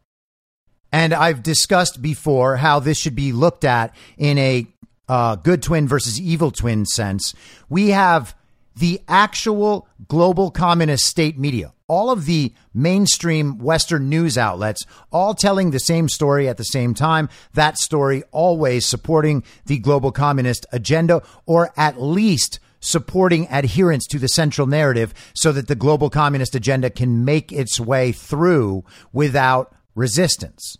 [0.92, 4.66] And I've discussed before how this should be looked at in a
[5.10, 7.34] uh, good twin versus evil twin sense.
[7.68, 8.36] We have
[8.76, 14.82] the actual global communist state media, all of the mainstream Western news outlets,
[15.12, 17.28] all telling the same story at the same time.
[17.54, 24.30] That story always supporting the global communist agenda, or at least supporting adherence to the
[24.30, 30.78] central narrative so that the global communist agenda can make its way through without resistance.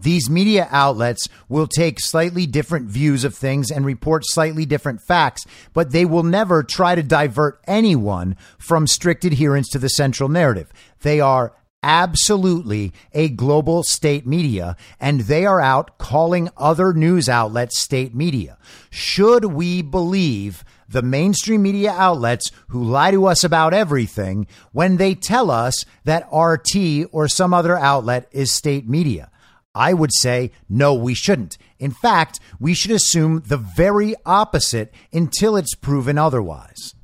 [0.00, 5.44] These media outlets will take slightly different views of things and report slightly different facts,
[5.72, 10.72] but they will never try to divert anyone from strict adherence to the central narrative.
[11.02, 17.78] They are absolutely a global state media, and they are out calling other news outlets
[17.78, 18.58] state media.
[18.90, 25.14] Should we believe the mainstream media outlets who lie to us about everything when they
[25.14, 29.30] tell us that RT or some other outlet is state media?
[29.78, 31.56] I would say, no, we shouldn't.
[31.78, 36.94] In fact, we should assume the very opposite until it's proven otherwise.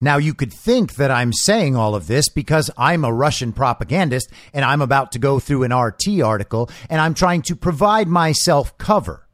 [0.00, 4.30] Now, you could think that I'm saying all of this because I'm a Russian propagandist
[4.52, 8.76] and I'm about to go through an RT article and I'm trying to provide myself
[8.78, 9.26] cover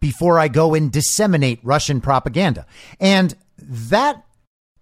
[0.00, 2.66] before I go and disseminate Russian propaganda.
[3.00, 4.22] And that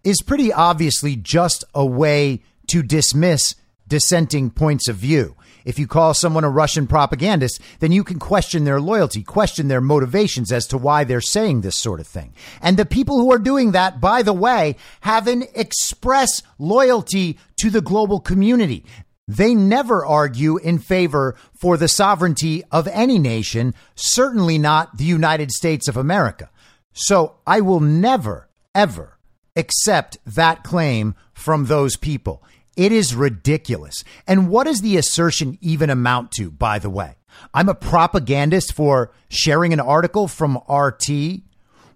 [0.04, 3.54] is pretty obviously just a way to dismiss
[3.86, 5.36] dissenting points of view.
[5.68, 9.82] If you call someone a Russian propagandist, then you can question their loyalty, question their
[9.82, 12.32] motivations as to why they're saying this sort of thing.
[12.62, 17.68] And the people who are doing that, by the way, have an express loyalty to
[17.68, 18.82] the global community.
[19.26, 25.50] They never argue in favor for the sovereignty of any nation, certainly not the United
[25.50, 26.48] States of America.
[26.94, 29.18] So I will never, ever
[29.54, 32.42] accept that claim from those people.
[32.78, 34.04] It is ridiculous.
[34.28, 37.16] And what does the assertion even amount to, by the way?
[37.52, 41.40] I'm a propagandist for sharing an article from RT.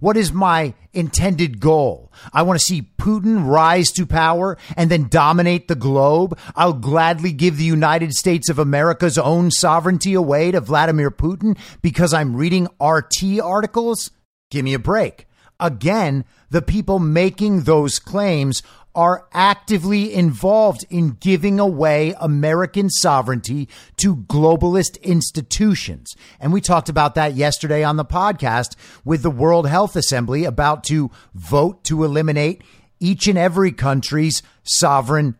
[0.00, 2.10] What is my intended goal?
[2.32, 6.36] I want to see Putin rise to power and then dominate the globe.
[6.56, 12.12] I'll gladly give the United States of America's own sovereignty away to Vladimir Putin because
[12.12, 14.10] I'm reading RT articles.
[14.50, 15.28] Give me a break.
[15.60, 18.64] Again, the people making those claims
[18.94, 26.14] are actively involved in giving away American sovereignty to globalist institutions.
[26.38, 30.84] And we talked about that yesterday on the podcast with the World Health Assembly about
[30.84, 32.62] to vote to eliminate
[33.00, 35.36] each and every country's sovereign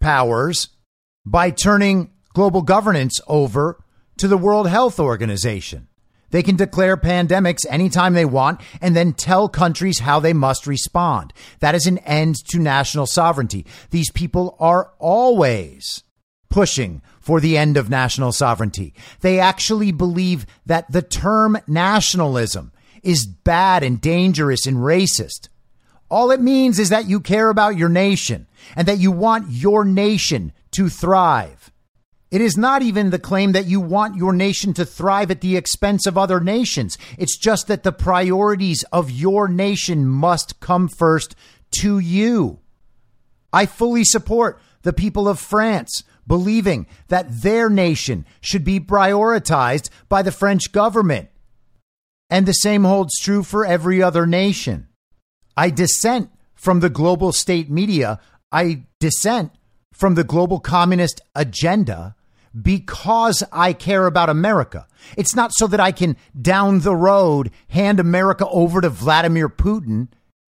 [0.00, 0.68] powers
[1.26, 3.82] by turning global governance over
[4.18, 5.88] to the World Health Organization.
[6.30, 11.32] They can declare pandemics anytime they want and then tell countries how they must respond.
[11.60, 13.64] That is an end to national sovereignty.
[13.90, 16.02] These people are always
[16.50, 18.94] pushing for the end of national sovereignty.
[19.20, 22.72] They actually believe that the term nationalism
[23.02, 25.48] is bad and dangerous and racist.
[26.10, 29.84] All it means is that you care about your nation and that you want your
[29.84, 31.70] nation to thrive.
[32.30, 35.56] It is not even the claim that you want your nation to thrive at the
[35.56, 36.98] expense of other nations.
[37.16, 41.34] It's just that the priorities of your nation must come first
[41.80, 42.60] to you.
[43.50, 50.20] I fully support the people of France believing that their nation should be prioritized by
[50.20, 51.30] the French government.
[52.28, 54.88] And the same holds true for every other nation.
[55.56, 58.20] I dissent from the global state media.
[58.52, 59.52] I dissent
[59.94, 62.14] from the global communist agenda
[62.60, 64.86] because I care about America.
[65.16, 70.08] It's not so that I can down the road hand America over to Vladimir Putin.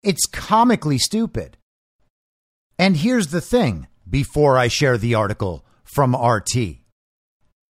[0.03, 1.57] It's comically stupid.
[2.79, 6.81] And here's the thing before I share the article from RT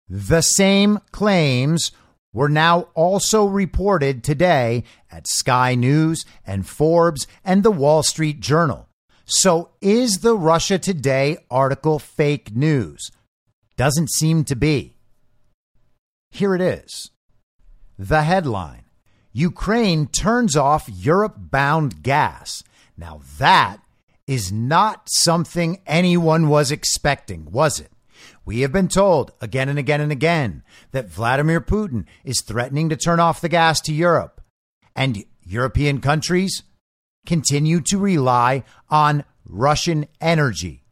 [0.09, 1.93] the same claims
[2.33, 8.89] were now also reported today at Sky News and Forbes and the Wall Street Journal.
[9.27, 13.11] So, is the Russia Today article fake news?
[13.79, 14.97] Doesn't seem to be.
[16.33, 17.13] Here it is.
[17.97, 18.83] The headline
[19.33, 22.65] Ukraine turns off Europe bound gas.
[22.97, 23.79] Now, that
[24.27, 27.93] is not something anyone was expecting, was it?
[28.45, 32.97] We have been told again and again and again that Vladimir Putin is threatening to
[32.97, 34.41] turn off the gas to Europe.
[34.97, 36.65] And European countries
[37.27, 40.83] continue to rely on Russian energy,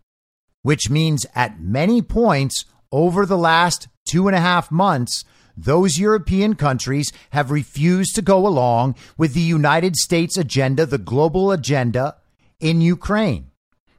[0.62, 2.64] which means at many points
[2.96, 5.22] over the last two and a half months,
[5.54, 11.52] those European countries have refused to go along with the United States agenda, the global
[11.52, 12.16] agenda
[12.58, 13.50] in Ukraine,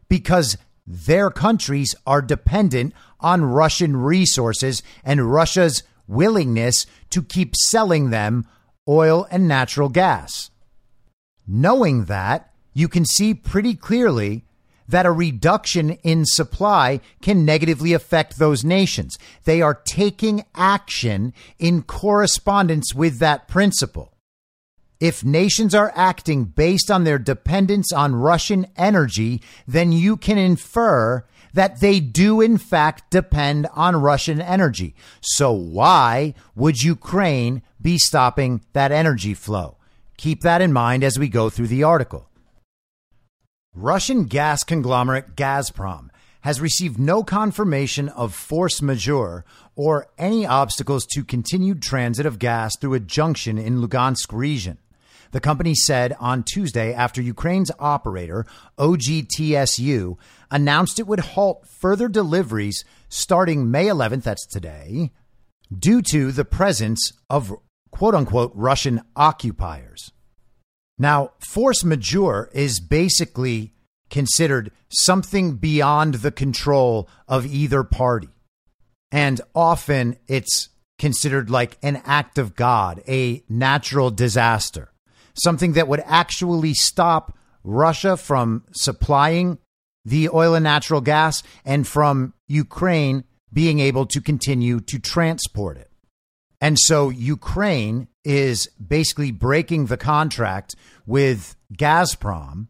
[0.09, 8.47] because their countries are dependent on Russian resources and Russia's willingness to keep selling them
[8.89, 10.49] oil and natural gas.
[11.47, 14.46] Knowing that, you can see pretty clearly
[14.87, 19.17] that a reduction in supply can negatively affect those nations.
[19.43, 24.13] They are taking action in correspondence with that principle.
[24.99, 31.23] If nations are acting based on their dependence on Russian energy, then you can infer
[31.53, 34.95] that they do in fact depend on Russian energy.
[35.21, 39.77] So why would Ukraine be stopping that energy flow?
[40.17, 42.27] Keep that in mind as we go through the article.
[43.79, 46.09] Russian gas conglomerate Gazprom
[46.41, 52.75] has received no confirmation of force majeure or any obstacles to continued transit of gas
[52.81, 54.79] through a junction in Lugansk region.
[55.29, 58.47] The company said on Tuesday after Ukraine's operator,
[58.79, 60.17] OGTSU,
[60.49, 65.11] announced it would halt further deliveries starting May 11th, that's today,
[65.71, 67.53] due to the presence of
[67.91, 70.11] quote unquote Russian occupiers.
[70.97, 73.73] Now, force majeure is basically
[74.09, 78.29] considered something beyond the control of either party.
[79.11, 84.91] And often it's considered like an act of God, a natural disaster,
[85.33, 89.59] something that would actually stop Russia from supplying
[90.05, 95.91] the oil and natural gas and from Ukraine being able to continue to transport it.
[96.61, 100.75] And so Ukraine is basically breaking the contract
[101.05, 102.67] with Gazprom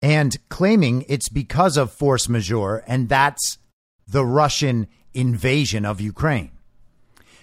[0.00, 3.58] and claiming it's because of force majeure, and that's
[4.06, 6.52] the Russian invasion of Ukraine.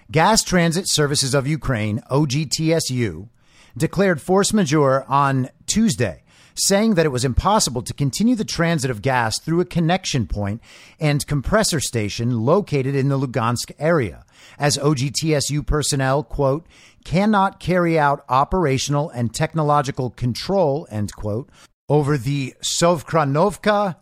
[0.09, 3.27] Gas Transit Services of Ukraine, OGTSU,
[3.75, 6.23] declared force majeure on Tuesday
[6.55, 10.61] saying that it was impossible to continue the transit of gas through a connection point
[10.99, 14.25] and compressor station located in the Lugansk area,
[14.57, 16.65] as OGTSU personnel, quote,
[17.03, 21.49] cannot carry out operational and technological control, end quote,
[21.89, 23.95] over the Sovkranovka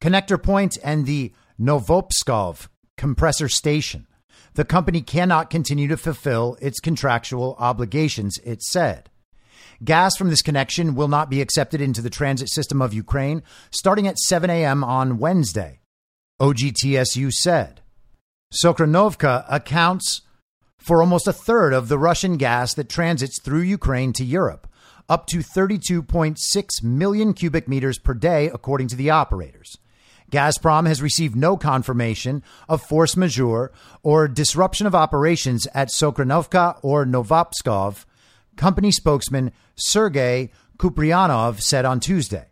[0.00, 4.06] connector point and the Novopskov compressor station.
[4.54, 9.08] The company cannot continue to fulfill its contractual obligations, it said.
[9.84, 14.08] Gas from this connection will not be accepted into the transit system of Ukraine starting
[14.08, 14.82] at 7 a.m.
[14.82, 15.78] on Wednesday,
[16.42, 17.80] OGTSU said.
[18.52, 20.22] Sokhranovka accounts
[20.78, 24.66] for almost a third of the Russian gas that transits through Ukraine to Europe,
[25.06, 29.76] up to 32.6 million cubic meters per day, according to the operators.
[30.30, 33.70] Gazprom has received no confirmation of force majeure
[34.02, 38.06] or disruption of operations at Sokhranovka or Novopskov,
[38.56, 42.47] company spokesman Sergei Kuprianov said on Tuesday.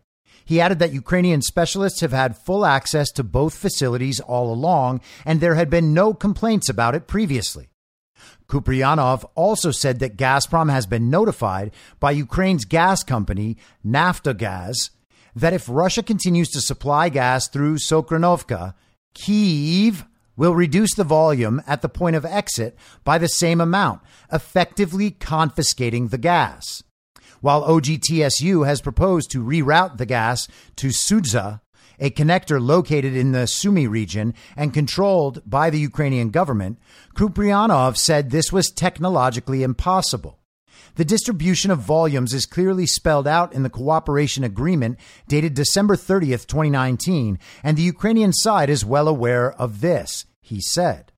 [0.47, 5.41] He added that Ukrainian specialists have had full access to both facilities all along, and
[5.41, 7.67] there had been no complaints about it previously.
[8.47, 14.91] Kuprianov also said that Gazprom has been notified by Ukraine's gas company, Naftogaz,
[15.35, 18.73] that if Russia continues to supply gas through Sokhranovka,
[19.15, 23.99] Kyiv will reduce the volume at the point of exit by the same amount,
[24.31, 26.83] effectively confiscating the gas.
[27.41, 31.61] While OGTSU has proposed to reroute the gas to Sudzha,
[31.99, 36.79] a connector located in the Sumy region and controlled by the Ukrainian government,
[37.15, 40.39] Kuprianov said this was technologically impossible.
[40.95, 46.47] The distribution of volumes is clearly spelled out in the cooperation agreement dated December 30th,
[46.47, 51.11] 2019, and the Ukrainian side is well aware of this, he said.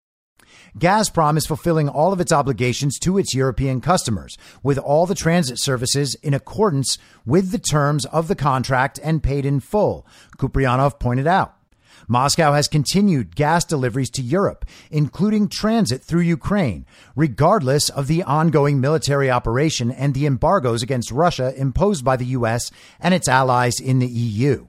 [0.78, 5.59] Gazprom is fulfilling all of its obligations to its European customers, with all the transit
[5.59, 10.05] services in accordance with the terms of the contract and paid in full,
[10.38, 11.55] Kuprianov pointed out.
[12.07, 18.82] Moscow has continued gas deliveries to Europe, including transit through Ukraine, regardless of the ongoing
[18.82, 22.72] military operation and the embargoes against Russia imposed by the U.S.
[22.99, 24.65] and its allies in the EU.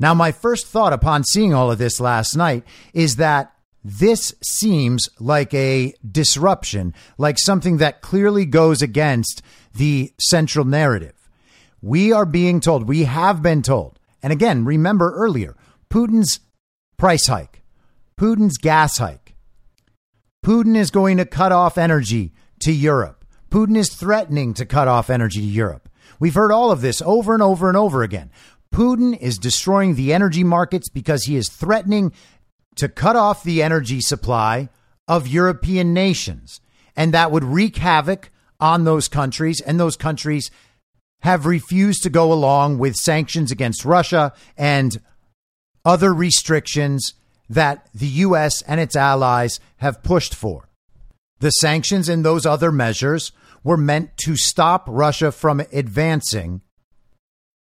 [0.00, 3.52] Now, my first thought upon seeing all of this last night is that
[3.82, 9.42] this seems like a disruption, like something that clearly goes against
[9.74, 11.14] the central narrative.
[11.80, 15.56] We are being told, we have been told, and again, remember earlier,
[15.88, 16.40] Putin's
[16.98, 17.62] price hike,
[18.18, 19.34] Putin's gas hike.
[20.44, 23.24] Putin is going to cut off energy to Europe.
[23.50, 25.88] Putin is threatening to cut off energy to Europe.
[26.18, 28.30] We've heard all of this over and over and over again.
[28.72, 32.12] Putin is destroying the energy markets because he is threatening
[32.80, 34.70] to cut off the energy supply
[35.06, 36.62] of European nations.
[36.96, 39.60] And that would wreak havoc on those countries.
[39.60, 40.50] And those countries
[41.20, 44.98] have refused to go along with sanctions against Russia and
[45.84, 47.12] other restrictions
[47.50, 48.62] that the U.S.
[48.62, 50.70] and its allies have pushed for.
[51.40, 53.30] The sanctions and those other measures
[53.62, 56.62] were meant to stop Russia from advancing,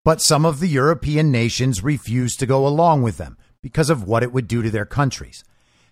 [0.06, 3.36] but some of the European nations refused to go along with them
[3.68, 5.44] because of what it would do to their countries.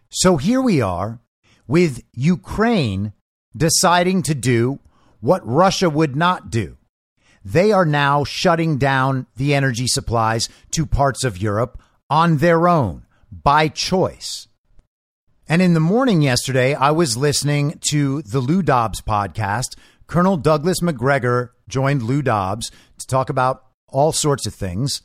[0.09, 1.19] So here we are
[1.67, 3.11] with Ukraine
[3.55, 4.80] deciding to do
[5.19, 6.78] what Russia would not do.
[7.43, 11.78] They are now shutting down the energy supplies to parts of Europe
[12.09, 14.47] on their own by choice.
[15.49, 19.76] And in the morning yesterday, I was listening to the Lou Dobbs podcast.
[20.07, 25.01] Colonel Douglas Macgregor joined Lou Dobbs to talk about all sorts of things.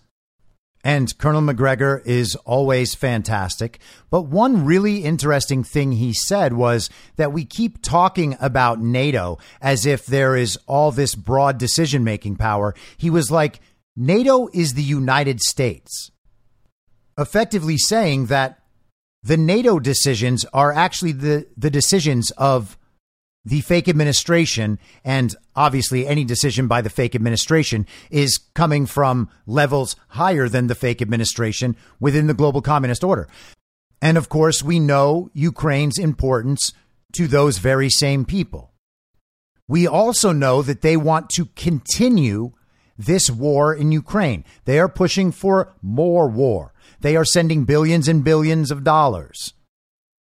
[0.82, 3.80] And Colonel Macgregor is always fantastic.
[4.08, 9.84] But one really interesting thing he said was that we keep talking about NATO as
[9.84, 12.74] if there is all this broad decision making power.
[12.96, 13.60] He was like,
[13.94, 16.10] NATO is the United States
[17.18, 18.60] effectively saying that
[19.22, 22.78] the NATO decisions are actually the, the decisions of
[23.44, 24.78] the fake administration.
[25.04, 30.74] And obviously, any decision by the fake administration is coming from levels higher than the
[30.74, 33.28] fake administration within the global communist order.
[34.02, 36.72] And of course, we know Ukraine's importance
[37.12, 38.72] to those very same people.
[39.68, 42.52] We also know that they want to continue
[42.98, 44.44] this war in Ukraine.
[44.64, 46.72] They are pushing for more war.
[47.00, 49.54] They are sending billions and billions of dollars.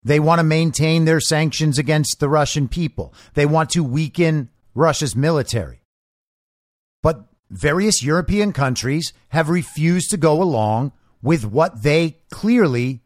[0.03, 3.13] They want to maintain their sanctions against the Russian people.
[3.33, 5.81] They want to weaken Russia's military.
[7.03, 13.01] But various European countries have refused to go along with what they clearly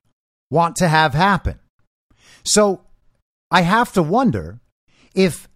[0.51, 1.59] want to have happen.
[2.43, 2.81] So
[3.49, 4.59] I have to wonder
[5.15, 5.47] if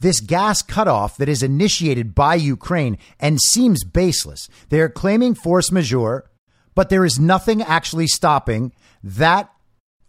[0.00, 4.48] this gas cutoff that is initiated by Ukraine and seems baseless.
[4.68, 6.30] They are claiming force majeure,
[6.74, 8.72] but there is nothing actually stopping
[9.02, 9.50] that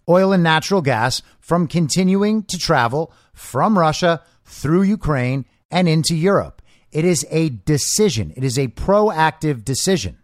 [0.10, 6.62] oil and natural gas from continuing to travel from Russia through Ukraine and into Europe.
[6.92, 10.18] It is a decision, it is a proactive decision.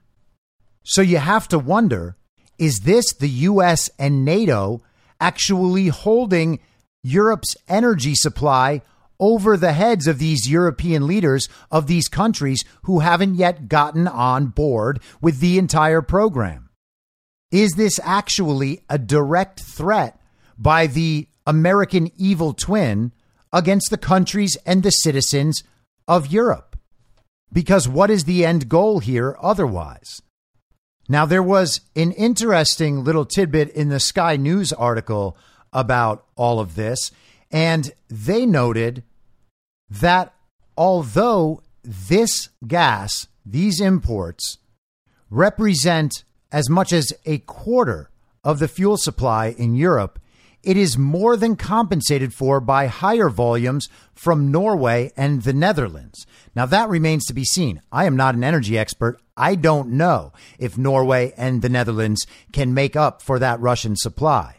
[0.84, 2.18] So you have to wonder
[2.60, 4.82] is this the US and NATO
[5.20, 6.60] actually holding
[7.02, 8.82] Europe's energy supply
[9.20, 14.48] over the heads of these European leaders of these countries who haven't yet gotten on
[14.48, 16.70] board with the entire program?
[17.54, 20.20] Is this actually a direct threat
[20.58, 23.12] by the American evil twin
[23.54, 25.64] against the countries and the citizens
[26.08, 26.76] of Europe?
[27.54, 30.24] Because what is the end goal here otherwise?
[31.08, 35.38] Now, there was an interesting little tidbit in the Sky News article
[35.72, 37.12] about all of this,
[37.51, 39.04] and they noted
[39.91, 40.34] that
[40.76, 44.58] although this gas, these imports,
[45.30, 46.24] represent
[46.54, 48.10] as much as a quarter
[48.43, 50.20] of the fuel supply in Europe,
[50.62, 56.26] it is more than compensated for by higher volumes from Norway and the Netherlands.
[56.56, 57.82] Now, that remains to be seen.
[57.91, 59.20] I am not an energy expert.
[59.36, 64.58] I don't know if Norway and the Netherlands can make up for that Russian supply.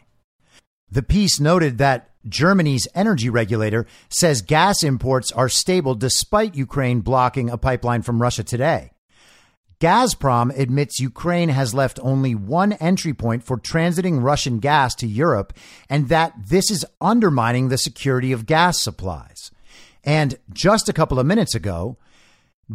[0.91, 7.49] The piece noted that Germany's energy regulator says gas imports are stable despite Ukraine blocking
[7.49, 8.91] a pipeline from Russia today.
[9.85, 15.53] Gazprom admits Ukraine has left only one entry point for transiting Russian gas to Europe
[15.87, 19.51] and that this is undermining the security of gas supplies.
[20.03, 21.99] And just a couple of minutes ago,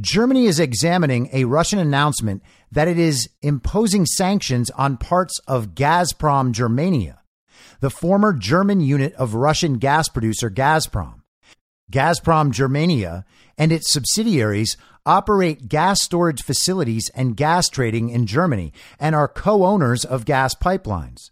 [0.00, 6.52] Germany is examining a Russian announcement that it is imposing sanctions on parts of Gazprom
[6.52, 7.22] Germania,
[7.80, 11.19] the former German unit of Russian gas producer Gazprom.
[11.91, 13.24] Gazprom Germania
[13.59, 19.64] and its subsidiaries operate gas storage facilities and gas trading in Germany and are co
[19.64, 21.30] owners of gas pipelines.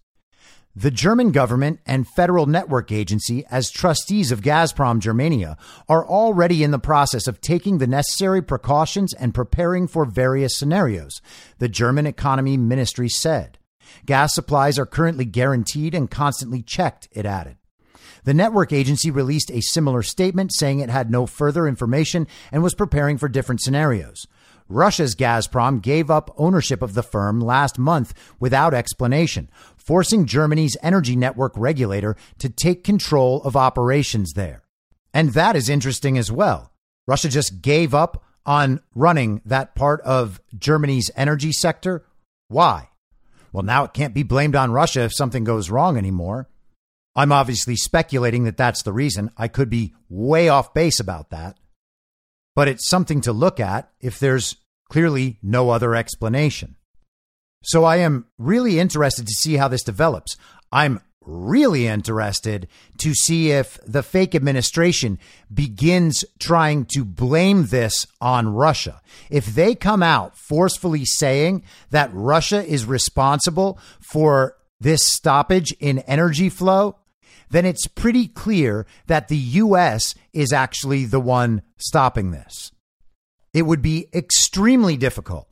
[0.74, 5.56] The German government and Federal Network Agency, as trustees of Gazprom Germania,
[5.88, 11.20] are already in the process of taking the necessary precautions and preparing for various scenarios,
[11.58, 13.58] the German Economy Ministry said.
[14.06, 17.56] Gas supplies are currently guaranteed and constantly checked, it added.
[18.28, 22.74] The network agency released a similar statement saying it had no further information and was
[22.74, 24.26] preparing for different scenarios.
[24.68, 29.48] Russia's Gazprom gave up ownership of the firm last month without explanation,
[29.78, 34.62] forcing Germany's energy network regulator to take control of operations there.
[35.14, 36.70] And that is interesting as well.
[37.06, 42.04] Russia just gave up on running that part of Germany's energy sector.
[42.48, 42.90] Why?
[43.54, 46.46] Well, now it can't be blamed on Russia if something goes wrong anymore.
[47.18, 49.32] I'm obviously speculating that that's the reason.
[49.36, 51.58] I could be way off base about that.
[52.54, 54.54] But it's something to look at if there's
[54.88, 56.76] clearly no other explanation.
[57.64, 60.36] So I am really interested to see how this develops.
[60.70, 65.18] I'm really interested to see if the fake administration
[65.52, 69.00] begins trying to blame this on Russia.
[69.28, 76.48] If they come out forcefully saying that Russia is responsible for this stoppage in energy
[76.48, 76.94] flow,
[77.50, 80.14] then it's pretty clear that the U.S.
[80.32, 82.72] is actually the one stopping this.
[83.54, 85.48] It would be extremely difficult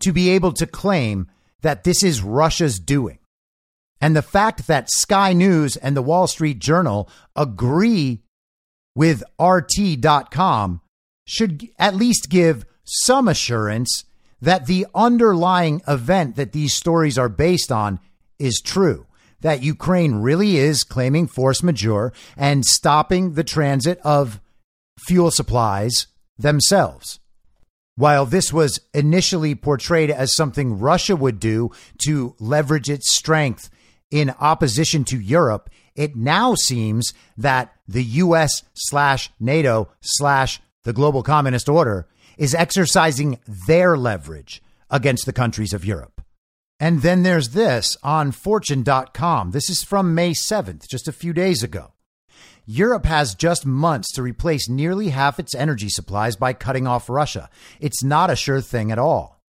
[0.00, 1.28] to be able to claim
[1.62, 3.18] that this is Russia's doing.
[4.00, 8.22] And the fact that Sky News and the Wall Street Journal agree
[8.94, 10.80] with RT.com
[11.26, 14.04] should at least give some assurance
[14.40, 17.98] that the underlying event that these stories are based on
[18.38, 19.07] is true
[19.40, 24.40] that Ukraine really is claiming force majeure and stopping the transit of
[24.98, 26.08] fuel supplies
[26.38, 27.20] themselves.
[27.96, 31.70] While this was initially portrayed as something Russia would do
[32.04, 33.70] to leverage its strength
[34.10, 41.22] in opposition to Europe, it now seems that the US slash NATO slash the global
[41.22, 46.17] communist order is exercising their leverage against the countries of Europe.
[46.80, 49.50] And then there's this on fortune.com.
[49.50, 51.92] This is from May 7th, just a few days ago.
[52.66, 57.48] Europe has just months to replace nearly half its energy supplies by cutting off Russia.
[57.80, 59.42] It's not a sure thing at all.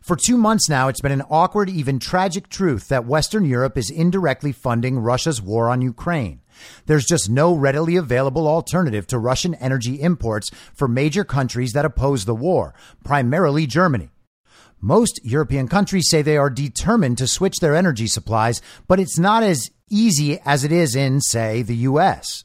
[0.00, 3.90] For two months now, it's been an awkward, even tragic truth that Western Europe is
[3.90, 6.40] indirectly funding Russia's war on Ukraine.
[6.86, 12.24] There's just no readily available alternative to Russian energy imports for major countries that oppose
[12.24, 12.74] the war,
[13.04, 14.10] primarily Germany.
[14.80, 19.42] Most European countries say they are determined to switch their energy supplies, but it's not
[19.42, 22.44] as easy as it is in, say, the US.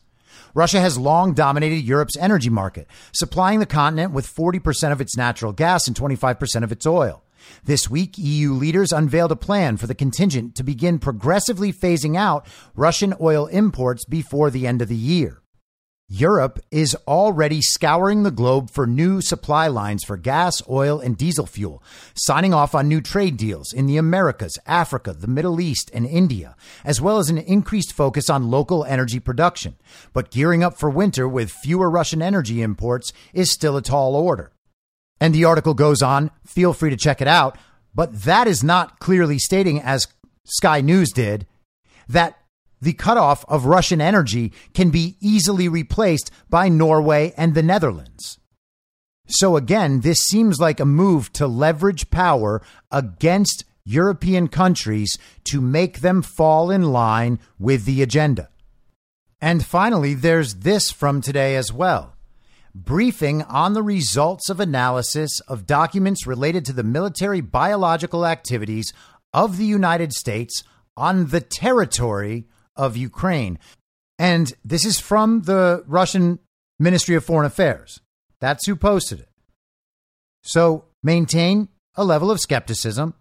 [0.53, 5.53] Russia has long dominated Europe's energy market, supplying the continent with 40% of its natural
[5.53, 7.23] gas and 25% of its oil.
[7.63, 12.45] This week, EU leaders unveiled a plan for the contingent to begin progressively phasing out
[12.75, 15.40] Russian oil imports before the end of the year.
[16.13, 21.45] Europe is already scouring the globe for new supply lines for gas, oil, and diesel
[21.45, 21.81] fuel,
[22.15, 26.57] signing off on new trade deals in the Americas, Africa, the Middle East, and India,
[26.83, 29.77] as well as an increased focus on local energy production.
[30.11, 34.51] But gearing up for winter with fewer Russian energy imports is still a tall order.
[35.21, 37.57] And the article goes on, feel free to check it out,
[37.95, 40.09] but that is not clearly stating, as
[40.43, 41.47] Sky News did,
[42.09, 42.37] that
[42.81, 48.39] the cutoff of Russian energy can be easily replaced by Norway and the Netherlands.
[49.27, 52.61] So again, this seems like a move to leverage power
[52.91, 58.49] against European countries to make them fall in line with the agenda.
[59.39, 62.15] And finally, there's this from today as well.
[62.75, 68.93] Briefing on the results of analysis of documents related to the military biological activities
[69.33, 70.63] of the United States
[70.95, 73.59] on the territory of Ukraine.
[74.19, 76.39] And this is from the Russian
[76.79, 77.99] Ministry of Foreign Affairs.
[78.39, 79.29] That's who posted it.
[80.43, 83.13] So maintain a level of skepticism.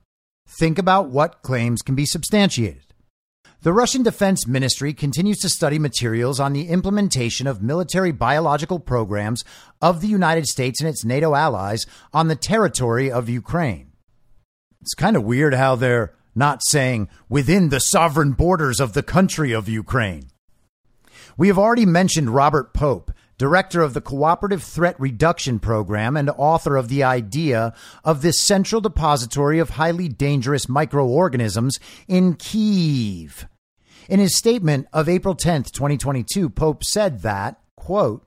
[0.48, 2.84] Think about what claims can be substantiated.
[3.62, 9.44] The Russian Defense Ministry continues to study materials on the implementation of military biological programs
[9.82, 11.84] of the United States and its NATO allies
[12.14, 13.92] on the territory of Ukraine.
[14.80, 19.52] It's kind of weird how they're not saying within the sovereign borders of the country
[19.52, 20.28] of Ukraine.
[21.36, 26.76] We have already mentioned Robert Pope, director of the Cooperative Threat Reduction Program and author
[26.76, 27.72] of the idea
[28.04, 33.46] of this central depository of highly dangerous microorganisms in Kiev.
[34.10, 38.26] In his statement of April 10th, 2022, Pope said that, quote,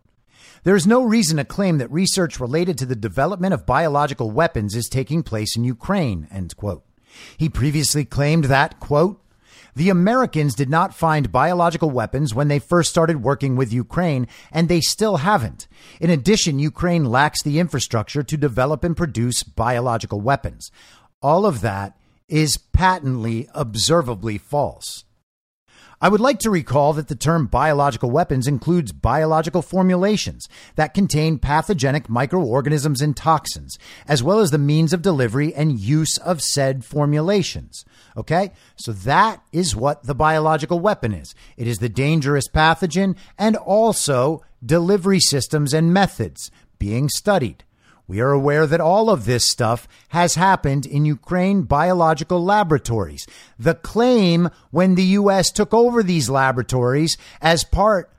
[0.64, 4.76] there is no reason to claim that research related to the development of biological weapons
[4.76, 6.84] is taking place in Ukraine, end quote.
[7.38, 9.20] He previously claimed that, quote,
[9.76, 14.70] the Americans did not find biological weapons when they first started working with Ukraine, and
[14.70, 15.68] they still haven't.
[16.00, 20.72] In addition, Ukraine lacks the infrastructure to develop and produce biological weapons.
[21.22, 21.98] All of that
[22.28, 25.06] is patently, observably false.
[26.04, 31.40] I would like to recall that the term biological weapons includes biological formulations that contain
[31.40, 36.84] pathogenic microorganisms and toxins, as well as the means of delivery and use of said
[36.84, 37.86] formulations.
[38.18, 38.52] Okay?
[38.76, 41.34] So that is what the biological weapon is.
[41.56, 47.64] It is the dangerous pathogen and also delivery systems and methods being studied.
[48.08, 53.26] We are aware that all of this stuff has happened in Ukraine biological laboratories.
[53.58, 55.52] The claim when the U.S.
[55.52, 58.12] took over these laboratories as part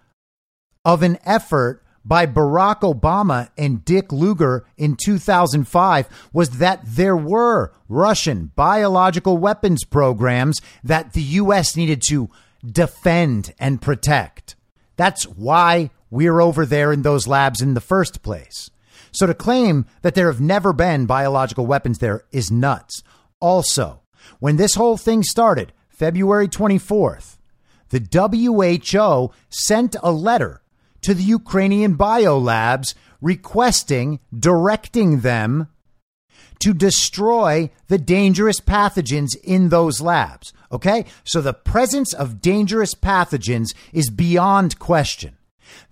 [0.85, 7.73] of an effort by Barack Obama and Dick Lugar in 2005 was that there were
[7.89, 11.77] Russian biological weapons programs that the U.S.
[11.77, 12.29] needed to
[12.65, 14.57] defend and protect.
[14.97, 18.71] That's why we're over there in those labs in the first place.
[19.15, 23.03] So to claim that there have never been biological weapons there is nuts.
[23.41, 24.03] Also,
[24.41, 27.39] when this whole thing started, February 24th,
[27.91, 30.63] the WHO sent a letter
[31.03, 35.69] to the Ukrainian biolabs requesting, directing them
[36.59, 40.53] to destroy the dangerous pathogens in those labs.
[40.73, 41.05] Okay?
[41.23, 45.37] So the presence of dangerous pathogens is beyond question.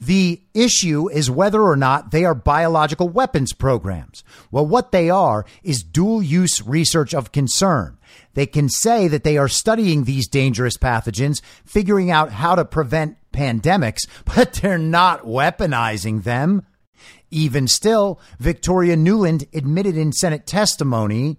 [0.00, 4.24] The issue is whether or not they are biological weapons programs.
[4.50, 7.98] Well, what they are is dual use research of concern.
[8.34, 13.16] They can say that they are studying these dangerous pathogens, figuring out how to prevent
[13.32, 16.66] pandemics, but they're not weaponizing them.
[17.30, 21.38] Even still, Victoria Nuland admitted in Senate testimony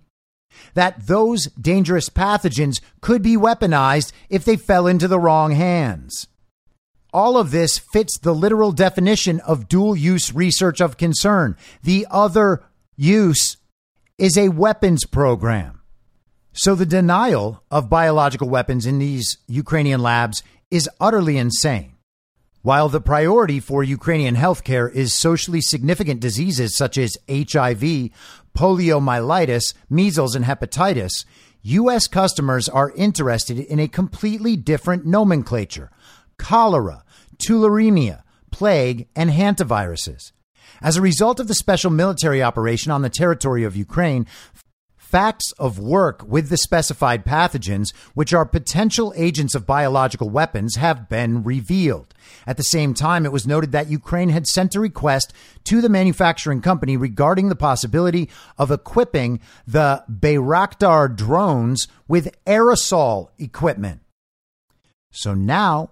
[0.74, 6.28] that those dangerous pathogens could be weaponized if they fell into the wrong hands.
[7.14, 11.56] All of this fits the literal definition of dual use research of concern.
[11.84, 12.64] The other
[12.96, 13.58] use
[14.18, 15.82] is a weapons program.
[16.54, 20.42] So the denial of biological weapons in these Ukrainian labs
[20.72, 21.94] is utterly insane.
[22.64, 28.10] While the priority for Ukrainian healthcare is socially significant diseases such as HIV,
[28.58, 31.26] poliomyelitis, measles, and hepatitis,
[31.64, 32.08] U.S.
[32.08, 35.92] customers are interested in a completely different nomenclature
[36.44, 37.06] cholera,
[37.38, 38.22] tularemia,
[38.52, 40.34] plague, and hantaviruses.
[40.82, 44.28] As a result of the special military operation on the territory of Ukraine,
[44.98, 51.08] facts of work with the specified pathogens, which are potential agents of biological weapons, have
[51.08, 52.14] been revealed.
[52.46, 55.32] At the same time, it was noted that Ukraine had sent a request
[55.64, 64.02] to the manufacturing company regarding the possibility of equipping the Bayraktar drones with aerosol equipment.
[65.12, 65.92] So now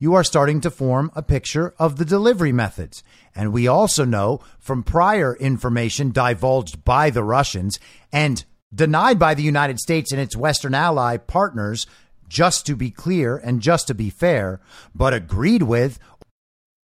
[0.00, 3.02] you are starting to form a picture of the delivery methods.
[3.34, 7.78] And we also know from prior information divulged by the Russians
[8.12, 11.86] and denied by the United States and its Western ally partners,
[12.28, 14.60] just to be clear and just to be fair,
[14.94, 15.98] but agreed with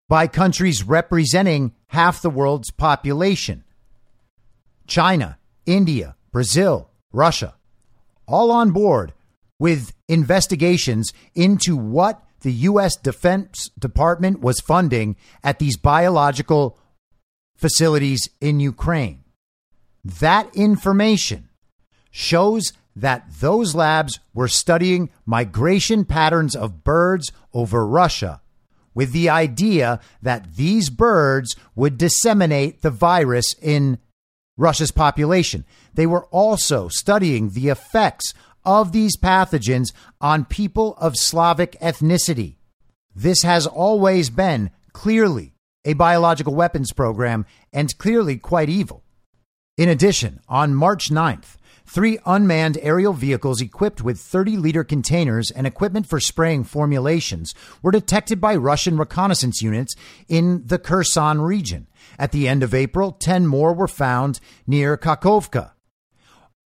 [0.07, 3.63] by countries representing half the world's population
[4.87, 7.55] China, India, Brazil, Russia,
[8.27, 9.13] all on board
[9.59, 12.95] with investigations into what the U.S.
[12.95, 16.77] Defense Department was funding at these biological
[17.55, 19.23] facilities in Ukraine.
[20.03, 21.49] That information
[22.11, 28.41] shows that those labs were studying migration patterns of birds over Russia
[28.93, 33.97] with the idea that these birds would disseminate the virus in
[34.57, 35.65] Russia's population.
[35.93, 38.33] They were also studying the effects
[38.65, 42.55] of these pathogens on people of Slavic ethnicity.
[43.15, 45.53] This has always been clearly
[45.85, 49.03] a biological weapons program and clearly quite evil.
[49.77, 55.67] In addition, on March 9th, three unmanned aerial vehicles equipped with 30 liter containers and
[55.67, 59.95] equipment for spraying formulations were detected by Russian reconnaissance units
[60.27, 61.87] in the Kherson region.
[62.17, 65.71] At the end of April, 10 more were found near Kakhovka.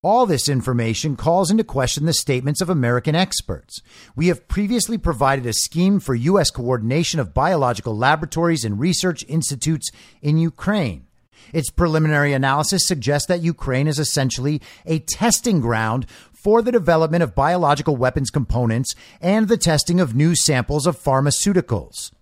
[0.07, 3.81] All this information calls into question the statements of American experts.
[4.15, 6.49] We have previously provided a scheme for U.S.
[6.49, 9.91] coordination of biological laboratories and research institutes
[10.21, 11.07] in Ukraine.
[11.51, 17.35] Its preliminary analysis suggests that Ukraine is essentially a testing ground for the development of
[17.35, 22.13] biological weapons components and the testing of new samples of pharmaceuticals.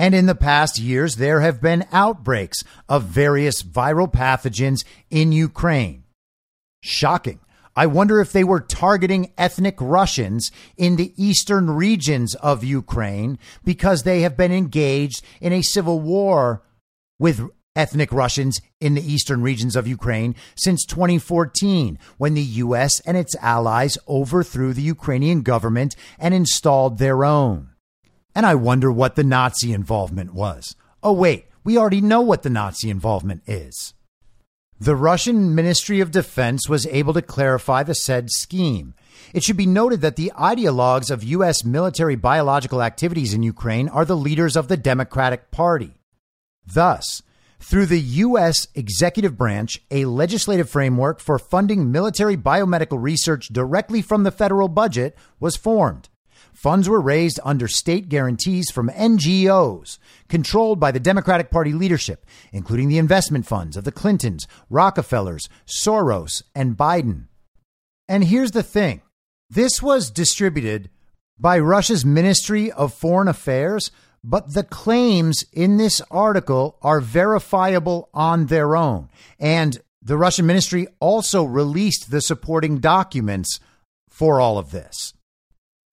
[0.00, 6.01] And in the past years, there have been outbreaks of various viral pathogens in Ukraine.
[6.82, 7.40] Shocking.
[7.74, 14.02] I wonder if they were targeting ethnic Russians in the eastern regions of Ukraine because
[14.02, 16.62] they have been engaged in a civil war
[17.18, 23.00] with ethnic Russians in the eastern regions of Ukraine since 2014, when the U.S.
[23.06, 27.70] and its allies overthrew the Ukrainian government and installed their own.
[28.34, 30.76] And I wonder what the Nazi involvement was.
[31.02, 33.94] Oh, wait, we already know what the Nazi involvement is.
[34.82, 38.94] The Russian Ministry of Defense was able to clarify the said scheme.
[39.32, 41.64] It should be noted that the ideologues of U.S.
[41.64, 46.00] military biological activities in Ukraine are the leaders of the Democratic Party.
[46.66, 47.22] Thus,
[47.60, 48.66] through the U.S.
[48.74, 55.16] executive branch, a legislative framework for funding military biomedical research directly from the federal budget
[55.38, 56.08] was formed.
[56.52, 59.98] Funds were raised under state guarantees from NGOs
[60.28, 66.42] controlled by the Democratic Party leadership, including the investment funds of the Clintons, Rockefellers, Soros,
[66.54, 67.26] and Biden.
[68.08, 69.02] And here's the thing
[69.50, 70.90] this was distributed
[71.38, 73.90] by Russia's Ministry of Foreign Affairs,
[74.22, 79.08] but the claims in this article are verifiable on their own.
[79.40, 83.58] And the Russian ministry also released the supporting documents
[84.08, 85.14] for all of this.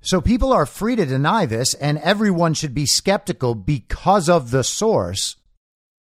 [0.02, 4.64] So people are free to deny this, and everyone should be skeptical because of the
[4.64, 5.36] source.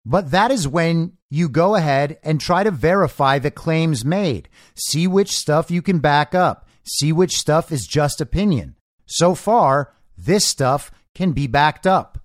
[0.04, 4.48] But that is when you go ahead and try to verify the claims made.
[4.74, 6.68] See which stuff you can back up.
[6.84, 8.76] See which stuff is just opinion.
[9.06, 12.18] So far, this stuff can be backed up.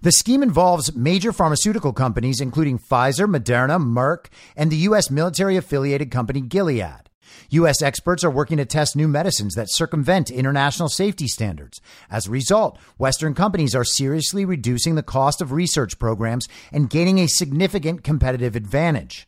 [0.00, 5.10] The scheme involves major pharmaceutical companies, including Pfizer, Moderna, Merck, and the U.S.
[5.10, 7.08] military affiliated company Gilead.
[7.52, 7.82] U.S.
[7.82, 11.80] experts are working to test new medicines that circumvent international safety standards.
[12.10, 17.18] As a result, Western companies are seriously reducing the cost of research programs and gaining
[17.18, 19.26] a significant competitive advantage.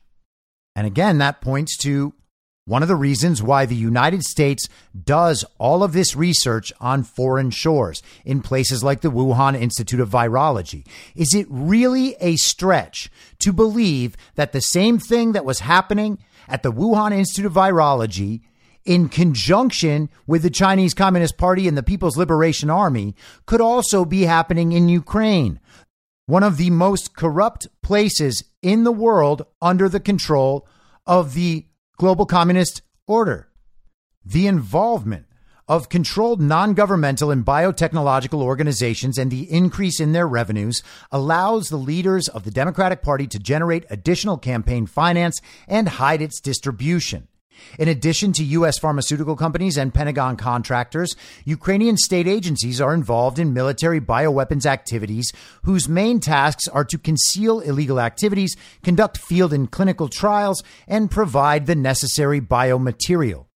[0.74, 2.14] And again, that points to
[2.66, 4.68] one of the reasons why the United States
[5.04, 10.08] does all of this research on foreign shores in places like the Wuhan Institute of
[10.08, 10.86] Virology.
[11.14, 16.18] Is it really a stretch to believe that the same thing that was happening
[16.48, 18.42] at the Wuhan Institute of Virology
[18.84, 23.14] in conjunction with the Chinese Communist Party and the People's Liberation Army
[23.46, 25.58] could also be happening in Ukraine,
[26.26, 30.66] one of the most corrupt places in the world under the control
[31.06, 31.66] of the
[31.96, 33.48] global communist order.
[34.24, 35.26] The involvement
[35.68, 41.76] of controlled non governmental and biotechnological organizations and the increase in their revenues allows the
[41.76, 47.28] leaders of the Democratic Party to generate additional campaign finance and hide its distribution.
[47.78, 48.78] In addition to U.S.
[48.78, 51.14] pharmaceutical companies and Pentagon contractors,
[51.44, 55.32] Ukrainian state agencies are involved in military bioweapons activities
[55.62, 61.66] whose main tasks are to conceal illegal activities, conduct field and clinical trials, and provide
[61.66, 63.46] the necessary biomaterial.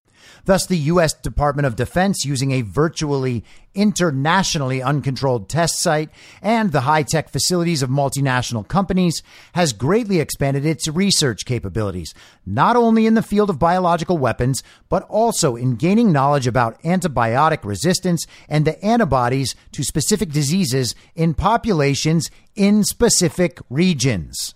[0.49, 1.13] Thus, the U.S.
[1.13, 3.45] Department of Defense, using a virtually
[3.75, 6.09] internationally uncontrolled test site
[6.41, 9.23] and the high tech facilities of multinational companies,
[9.53, 12.15] has greatly expanded its research capabilities,
[12.47, 17.63] not only in the field of biological weapons, but also in gaining knowledge about antibiotic
[17.63, 24.55] resistance and the antibodies to specific diseases in populations in specific regions.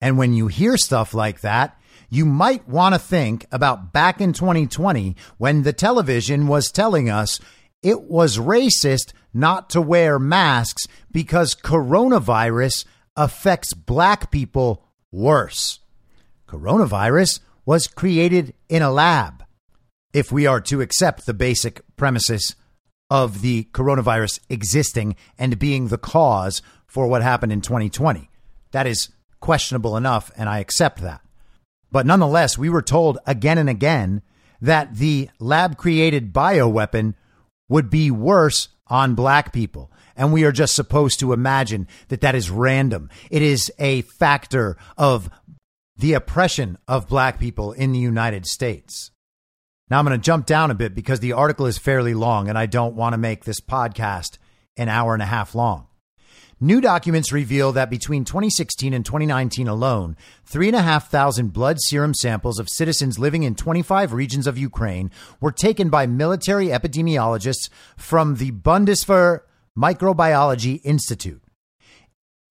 [0.00, 1.79] And when you hear stuff like that,
[2.10, 7.40] you might want to think about back in 2020 when the television was telling us
[7.82, 12.84] it was racist not to wear masks because coronavirus
[13.16, 15.80] affects black people worse.
[16.46, 19.44] Coronavirus was created in a lab.
[20.12, 22.56] If we are to accept the basic premises
[23.08, 28.28] of the coronavirus existing and being the cause for what happened in 2020,
[28.72, 31.20] that is questionable enough, and I accept that.
[31.90, 34.22] But nonetheless, we were told again and again
[34.60, 37.14] that the lab created bioweapon
[37.68, 39.90] would be worse on black people.
[40.16, 43.08] And we are just supposed to imagine that that is random.
[43.30, 45.30] It is a factor of
[45.96, 49.10] the oppression of black people in the United States.
[49.88, 52.58] Now I'm going to jump down a bit because the article is fairly long and
[52.58, 54.38] I don't want to make this podcast
[54.76, 55.86] an hour and a half long.
[56.62, 60.14] New documents reveal that between 2016 and 2019 alone,
[60.44, 65.10] 3,500 blood serum samples of citizens living in 25 regions of Ukraine
[65.40, 69.40] were taken by military epidemiologists from the Bundeswehr
[69.74, 71.39] Microbiology Institute.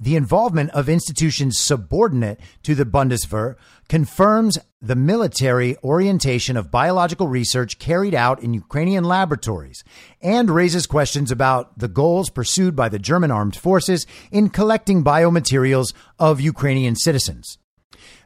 [0.01, 3.55] The involvement of institutions subordinate to the Bundeswehr
[3.89, 9.83] confirms the military orientation of biological research carried out in Ukrainian laboratories
[10.21, 15.93] and raises questions about the goals pursued by the German armed forces in collecting biomaterials
[16.17, 17.57] of Ukrainian citizens.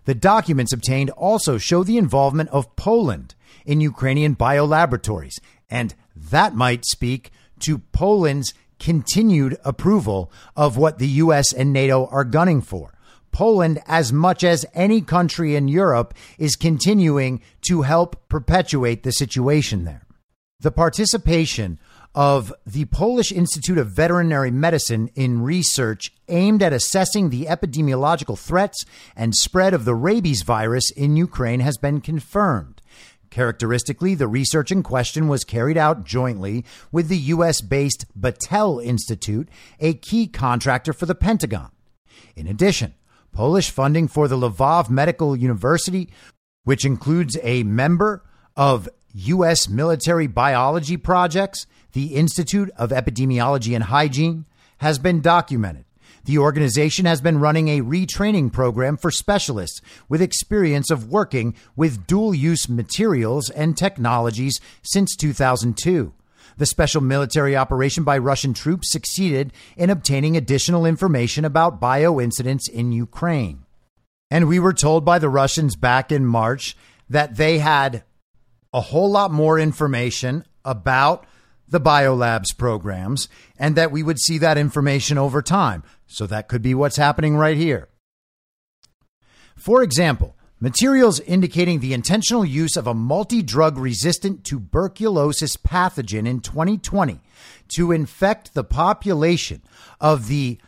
[0.05, 3.33] The documents obtained also show the involvement of Poland
[3.65, 5.39] in Ukrainian biolaboratories,
[5.71, 7.31] and that might speak
[7.61, 12.93] to Poland's continued approval of what the US and NATO are gunning for.
[13.31, 19.85] Poland, as much as any country in Europe, is continuing to help perpetuate the situation
[19.85, 20.05] there.
[20.59, 21.79] The participation
[22.15, 28.85] of the Polish Institute of Veterinary Medicine in research aimed at assessing the epidemiological threats
[29.15, 32.81] and spread of the rabies virus in Ukraine has been confirmed.
[33.33, 37.61] Characteristically, the research in question was carried out jointly with the U.S.
[37.61, 39.49] based Battelle Institute,
[39.79, 41.71] a key contractor for the Pentagon.
[42.35, 42.93] In addition,
[43.31, 46.09] Polish funding for the Lvov Medical University,
[46.63, 48.23] which includes a member
[48.55, 49.67] of U.S.
[49.67, 54.45] military biology projects, the Institute of Epidemiology and Hygiene,
[54.77, 55.85] has been documented.
[56.25, 62.07] The organization has been running a retraining program for specialists with experience of working with
[62.07, 66.13] dual use materials and technologies since 2002.
[66.55, 72.69] The special military operation by Russian troops succeeded in obtaining additional information about bio incidents
[72.69, 73.65] in Ukraine.
[74.31, 76.77] And we were told by the Russians back in March
[77.09, 78.03] that they had
[78.71, 81.25] a whole lot more information about
[81.67, 83.27] the biolabs programs
[83.57, 85.83] and that we would see that information over time.
[86.13, 87.89] So that could be what's happening right here.
[89.55, 96.39] For example, materials indicating the intentional use of a multi drug resistant tuberculosis pathogen in
[96.39, 97.19] 2020
[97.69, 99.63] to infect the population
[99.99, 100.59] of the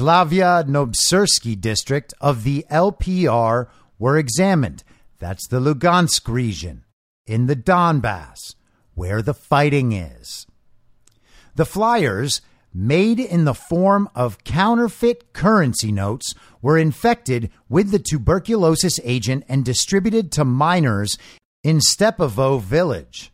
[0.00, 4.84] Slavyanoserbsky district of the LPR were examined.
[5.18, 6.86] That's the Lugansk region
[7.26, 8.54] in the Donbass,
[8.94, 10.46] where the fighting is.
[11.56, 12.40] The flyers
[12.78, 16.32] made in the form of counterfeit currency notes,
[16.62, 21.18] were infected with the tuberculosis agent and distributed to minors
[21.64, 23.32] in Stepovo village.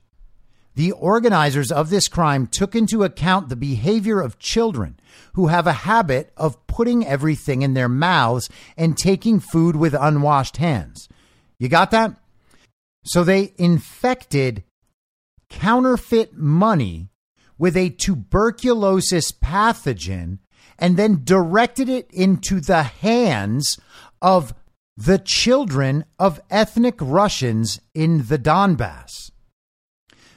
[0.76, 4.98] The organizers of this crime took into account the behavior of children
[5.34, 10.56] who have a habit of putting everything in their mouths and taking food with unwashed
[10.56, 11.08] hands.
[11.58, 12.16] You got that?
[13.04, 14.64] So they infected
[15.50, 17.10] counterfeit money
[17.58, 20.38] with a tuberculosis pathogen
[20.78, 23.78] and then directed it into the hands
[24.20, 24.54] of
[24.96, 29.30] the children of ethnic Russians in the Donbass.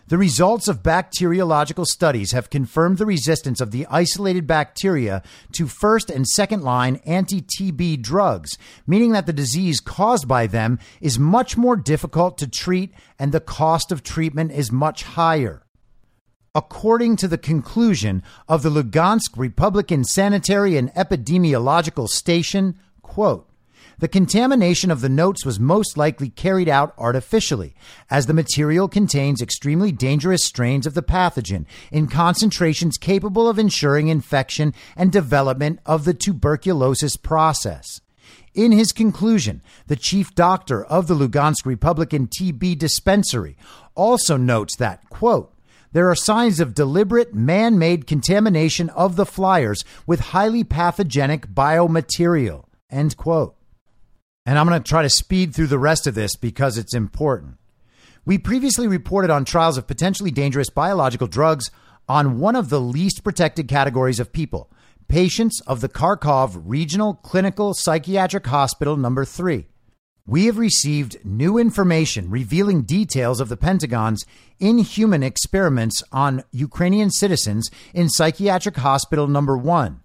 [0.10, 5.22] The results of bacteriological studies have confirmed the resistance of the isolated bacteria
[5.52, 8.58] to first and second line anti TB drugs,
[8.88, 13.42] meaning that the disease caused by them is much more difficult to treat and the
[13.42, 15.67] cost of treatment is much higher.
[16.58, 23.48] According to the conclusion of the Lugansk Republican Sanitary and Epidemiological Station, quote,
[24.00, 27.76] the contamination of the notes was most likely carried out artificially,
[28.10, 34.08] as the material contains extremely dangerous strains of the pathogen in concentrations capable of ensuring
[34.08, 38.02] infection and development of the tuberculosis process.
[38.56, 43.58] In his conclusion, the chief doctor of the Lugansk Republican TB dispensary
[43.94, 45.54] also notes that, quote,
[45.94, 52.66] there are signs of deliberate man made contamination of the flyers with highly pathogenic biomaterial.
[52.90, 53.56] End quote.
[54.46, 57.56] And I'm going to try to speed through the rest of this because it's important.
[58.26, 61.72] We previously reported on trials of potentially dangerous biological drugs
[62.10, 64.72] on one of the least protected categories of people
[65.08, 69.66] patients of the Kharkov Regional Clinical Psychiatric Hospital number 3.
[70.30, 74.26] We have received new information revealing details of the Pentagon's
[74.60, 80.02] inhuman experiments on Ukrainian citizens in Psychiatric Hospital number 1,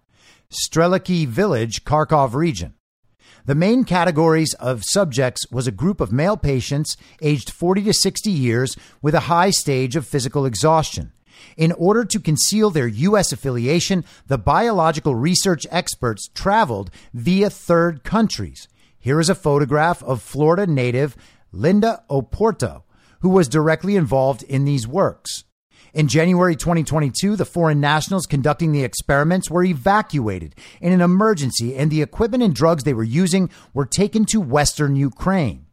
[0.49, 2.75] Streliki Village, Kharkov region.
[3.47, 8.31] The main categories of subjects was a group of male patients aged 40 to 60
[8.31, 11.11] years with a high stage of physical exhaustion.
[11.57, 13.33] In order to conceal their U.S.
[13.33, 18.69] affiliation, the biological research experts traveled via third countries.
[19.03, 21.17] Here is a photograph of Florida native
[21.51, 22.85] Linda Oporto,
[23.19, 25.43] who was directly involved in these works.
[25.93, 31.91] In January 2022, the foreign nationals conducting the experiments were evacuated in an emergency, and
[31.91, 35.67] the equipment and drugs they were using were taken to Western Ukraine.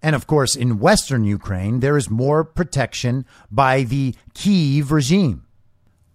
[0.00, 5.44] And of course, in Western Ukraine, there is more protection by the Kiev regime.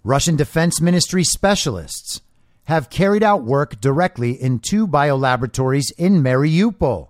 [0.06, 2.22] Russian Defense Ministry specialists
[2.66, 7.10] have carried out work directly in two biolaboratories in Mariupol.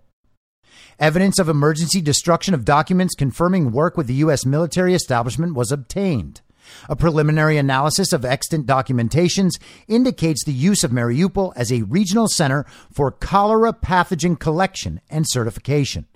[0.99, 4.45] Evidence of emergency destruction of documents confirming work with the U.S.
[4.45, 6.41] military establishment was obtained.
[6.89, 12.65] A preliminary analysis of extant documentations indicates the use of Mariupol as a regional center
[12.91, 16.07] for cholera pathogen collection and certification.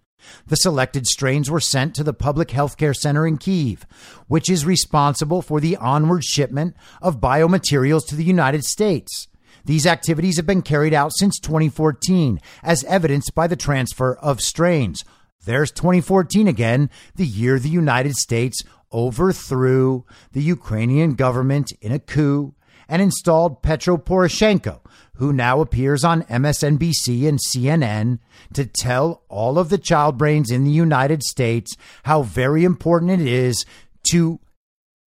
[0.48, 3.86] The selected strains were sent to the Public Healthcare Center in Kiev,
[4.28, 9.28] which is responsible for the onward shipment of biomaterials to the United States.
[9.66, 15.04] These activities have been carried out since 2014, as evidenced by the transfer of strains.
[15.46, 22.56] There's 2014 again, the year the United States overthrew the Ukrainian government in a coup
[22.90, 24.82] and installed Petro Poroshenko,
[25.16, 28.20] who now appears on MSNBC and CNN
[28.54, 33.22] to tell all of the child brains in the United States how very important it
[33.22, 33.66] is
[34.12, 34.40] to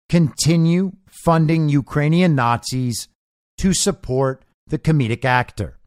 [0.09, 0.93] continue
[1.25, 3.09] funding Ukrainian Nazis
[3.59, 5.79] to support the comedic actor.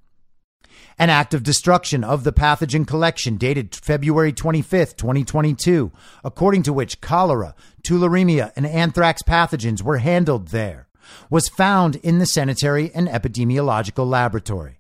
[0.98, 5.92] An act of destruction of the pathogen collection dated February 25th, 2022,
[6.24, 7.54] according to which cholera,
[7.84, 10.85] tularemia, and anthrax pathogens were handled there,
[11.30, 14.80] was found in the Sanitary and Epidemiological Laboratory.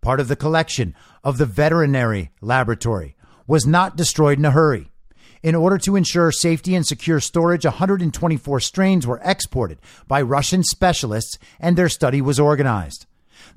[0.00, 3.16] Part of the collection of the Veterinary Laboratory
[3.46, 4.90] was not destroyed in a hurry.
[5.42, 11.38] In order to ensure safety and secure storage, 124 strains were exported by Russian specialists
[11.58, 13.06] and their study was organized.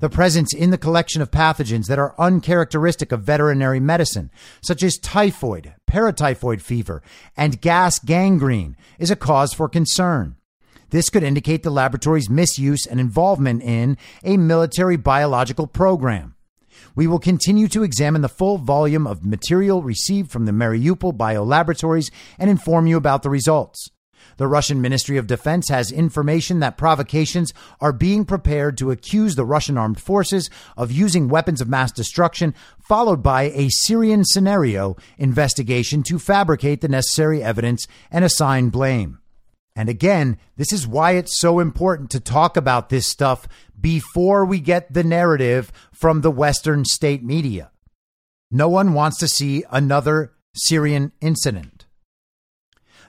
[0.00, 4.30] The presence in the collection of pathogens that are uncharacteristic of veterinary medicine,
[4.62, 7.02] such as typhoid, paratyphoid fever,
[7.36, 10.36] and gas gangrene, is a cause for concern.
[10.94, 16.36] This could indicate the laboratory's misuse and involvement in a military biological program.
[16.94, 22.12] We will continue to examine the full volume of material received from the Mariupol biolaboratories
[22.38, 23.88] and inform you about the results.
[24.36, 29.44] The Russian Ministry of Defense has information that provocations are being prepared to accuse the
[29.44, 36.04] Russian armed forces of using weapons of mass destruction, followed by a Syrian scenario investigation
[36.04, 39.18] to fabricate the necessary evidence and assign blame.
[39.76, 43.48] And again, this is why it's so important to talk about this stuff
[43.80, 47.70] before we get the narrative from the Western state media.
[48.50, 51.86] No one wants to see another Syrian incident.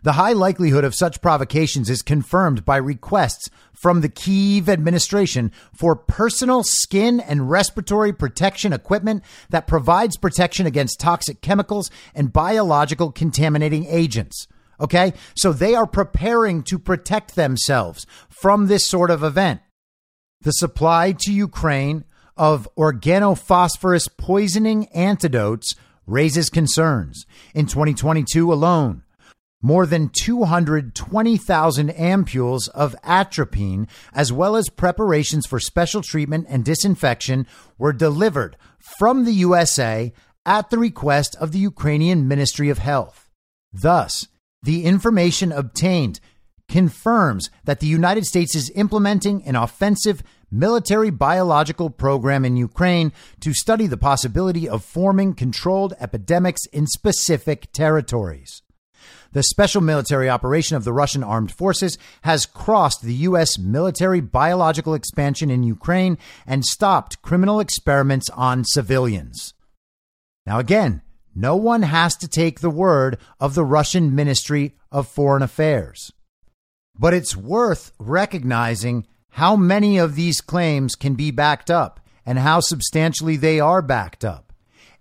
[0.01, 5.95] The high likelihood of such provocations is confirmed by requests from the Kiev administration for
[5.95, 13.85] personal skin and respiratory protection equipment that provides protection against toxic chemicals and biological contaminating
[13.87, 14.47] agents.
[14.79, 15.13] Okay.
[15.35, 19.61] So they are preparing to protect themselves from this sort of event.
[20.41, 22.03] The supply to Ukraine
[22.37, 25.73] of organophosphorus poisoning antidotes
[26.05, 27.25] raises concerns.
[27.53, 29.03] In 2022 alone,
[29.61, 37.47] more than 220,000 ampules of atropine, as well as preparations for special treatment and disinfection,
[37.77, 38.57] were delivered
[38.99, 40.13] from the USA
[40.45, 43.31] at the request of the Ukrainian Ministry of Health.
[43.73, 44.27] Thus,
[44.65, 46.19] the information obtained
[46.67, 53.11] confirms that the United States is implementing an offensive military biological program in Ukraine
[53.41, 58.63] to study the possibility of forming controlled epidemics in specific territories.
[59.33, 63.59] The special military operation of the Russian armed forces has crossed the U.S.
[63.59, 66.17] military biological expansion in Ukraine
[66.47, 69.53] and stopped criminal experiments on civilians.
[70.45, 71.01] Now, again,
[71.35, 76.11] no one has to take the word of the Russian Ministry of Foreign Affairs.
[76.97, 82.61] But it's worth recognizing how many of these claims can be backed up and how
[82.61, 84.53] substantially they are backed up.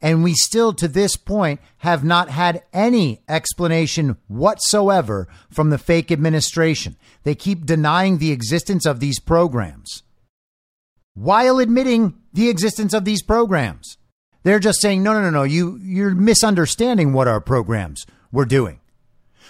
[0.02, 6.10] And we still, to this point, have not had any explanation whatsoever from the fake
[6.12, 6.96] administration.
[7.22, 10.02] They keep denying the existence of these programs
[11.14, 13.96] while admitting the existence of these programs.
[14.44, 18.80] They're just saying, no, no, no, no, you, you're misunderstanding what our programs were doing.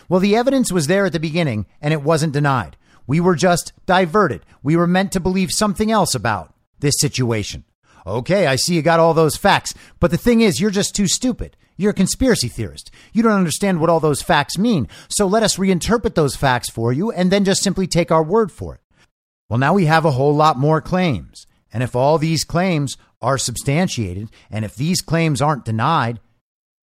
[0.09, 2.77] Well, the evidence was there at the beginning and it wasn't denied.
[3.07, 4.47] We were just diverted.
[4.62, 7.65] We were meant to believe something else about this situation.
[8.07, 11.09] Okay, I see you got all those facts, but the thing is, you're just too
[11.09, 11.57] stupid.
[11.77, 12.91] You're a conspiracy theorist.
[13.12, 14.89] You don't understand what all those facts mean.
[15.09, 18.53] So let us reinterpret those facts for you and then just simply take our word
[18.53, 18.81] for it.
[19.49, 21.47] Well, now we have a whole lot more claims.
[21.73, 26.21] And if all these claims are substantiated and if these claims aren't denied,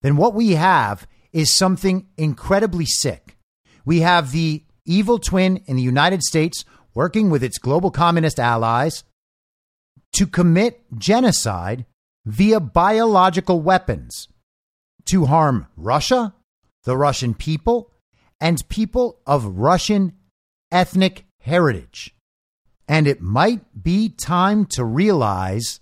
[0.02, 3.36] then what we have is something incredibly sick.
[3.84, 6.64] We have the evil twin in the United States
[6.94, 9.04] working with its global communist allies
[10.14, 11.86] to commit genocide
[12.26, 14.28] via biological weapons
[15.06, 16.34] to harm Russia,
[16.84, 17.92] the Russian people,
[18.40, 20.14] and people of Russian
[20.72, 22.14] ethnic heritage.
[22.88, 25.80] And it might be time to realize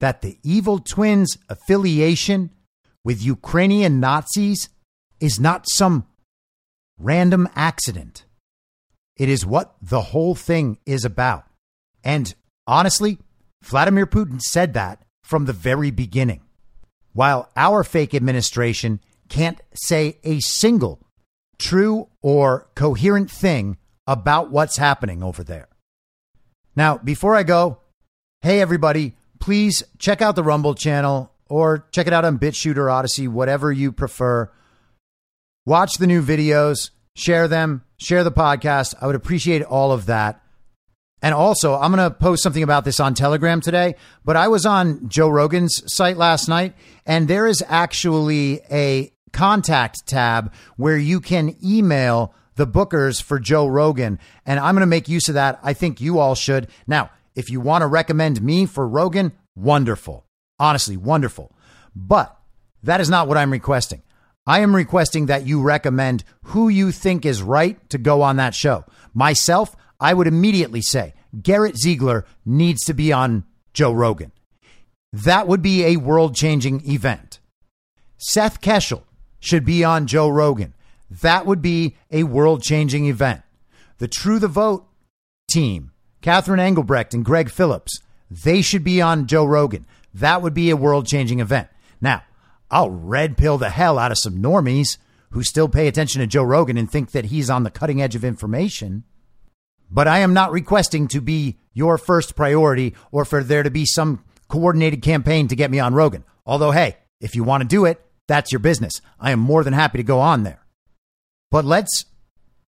[0.00, 2.50] that the evil twins' affiliation
[3.04, 4.68] with Ukrainian Nazis
[5.20, 6.06] is not some
[6.98, 8.24] random accident.
[9.16, 11.44] It is what the whole thing is about.
[12.04, 12.34] And
[12.66, 13.18] honestly,
[13.62, 16.42] Vladimir Putin said that from the very beginning.
[17.12, 21.00] While our fake administration can't say a single
[21.58, 23.76] true or coherent thing
[24.06, 25.68] about what's happening over there.
[26.76, 27.80] Now, before I go,
[28.40, 33.28] hey, everybody, please check out the Rumble channel or check it out on BitChute, Odysee,
[33.28, 34.50] whatever you prefer.
[35.66, 38.94] Watch the new videos, share them, share the podcast.
[39.00, 40.42] I would appreciate all of that.
[41.20, 44.64] And also, I'm going to post something about this on Telegram today, but I was
[44.64, 46.74] on Joe Rogan's site last night,
[47.06, 53.66] and there is actually a contact tab where you can email the bookers for Joe
[53.66, 54.18] Rogan.
[54.46, 55.58] And I'm going to make use of that.
[55.62, 56.68] I think you all should.
[56.86, 60.26] Now, if you want to recommend me for Rogan, wonderful.
[60.58, 61.52] Honestly, wonderful.
[61.94, 62.36] But
[62.82, 64.02] that is not what I'm requesting.
[64.44, 68.56] I am requesting that you recommend who you think is right to go on that
[68.56, 68.84] show.
[69.14, 74.32] Myself, I would immediately say Garrett Ziegler needs to be on Joe Rogan.
[75.12, 77.38] That would be a world changing event.
[78.16, 79.04] Seth Keshel
[79.38, 80.74] should be on Joe Rogan.
[81.08, 83.42] That would be a world changing event.
[83.98, 84.88] The True the Vote
[85.48, 88.00] team, Catherine Engelbrecht and Greg Phillips,
[88.30, 89.86] they should be on Joe Rogan.
[90.12, 91.68] That would be a world changing event.
[92.00, 92.22] Now,
[92.70, 94.98] I'll red pill the hell out of some normies
[95.30, 98.14] who still pay attention to Joe Rogan and think that he's on the cutting edge
[98.14, 99.04] of information.
[99.90, 103.84] But I am not requesting to be your first priority or for there to be
[103.86, 106.24] some coordinated campaign to get me on Rogan.
[106.44, 109.00] Although, hey, if you want to do it, that's your business.
[109.18, 110.64] I am more than happy to go on there.
[111.50, 112.04] But let's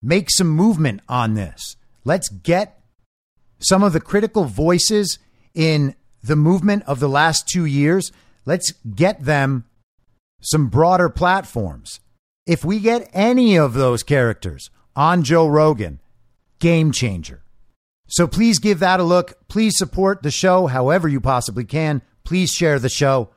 [0.02, 1.76] make some movement on this.
[2.04, 2.79] Let's get
[3.60, 5.18] some of the critical voices
[5.54, 8.12] in the movement of the last two years.
[8.46, 9.64] Let's get them
[10.40, 12.00] some broader platforms.
[12.46, 16.00] If we get any of those characters on Joe Rogan,
[16.58, 17.42] game changer.
[18.08, 19.48] So please give that a look.
[19.48, 22.02] Please support the show however you possibly can.
[22.24, 23.30] Please share the show.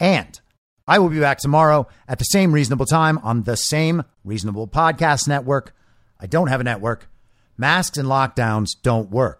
[0.00, 0.40] And
[0.88, 5.28] I will be back tomorrow at the same reasonable time on the same reasonable podcast
[5.28, 5.74] network.
[6.18, 7.08] I don't have a network.
[7.56, 9.39] Masks and lockdowns don't work.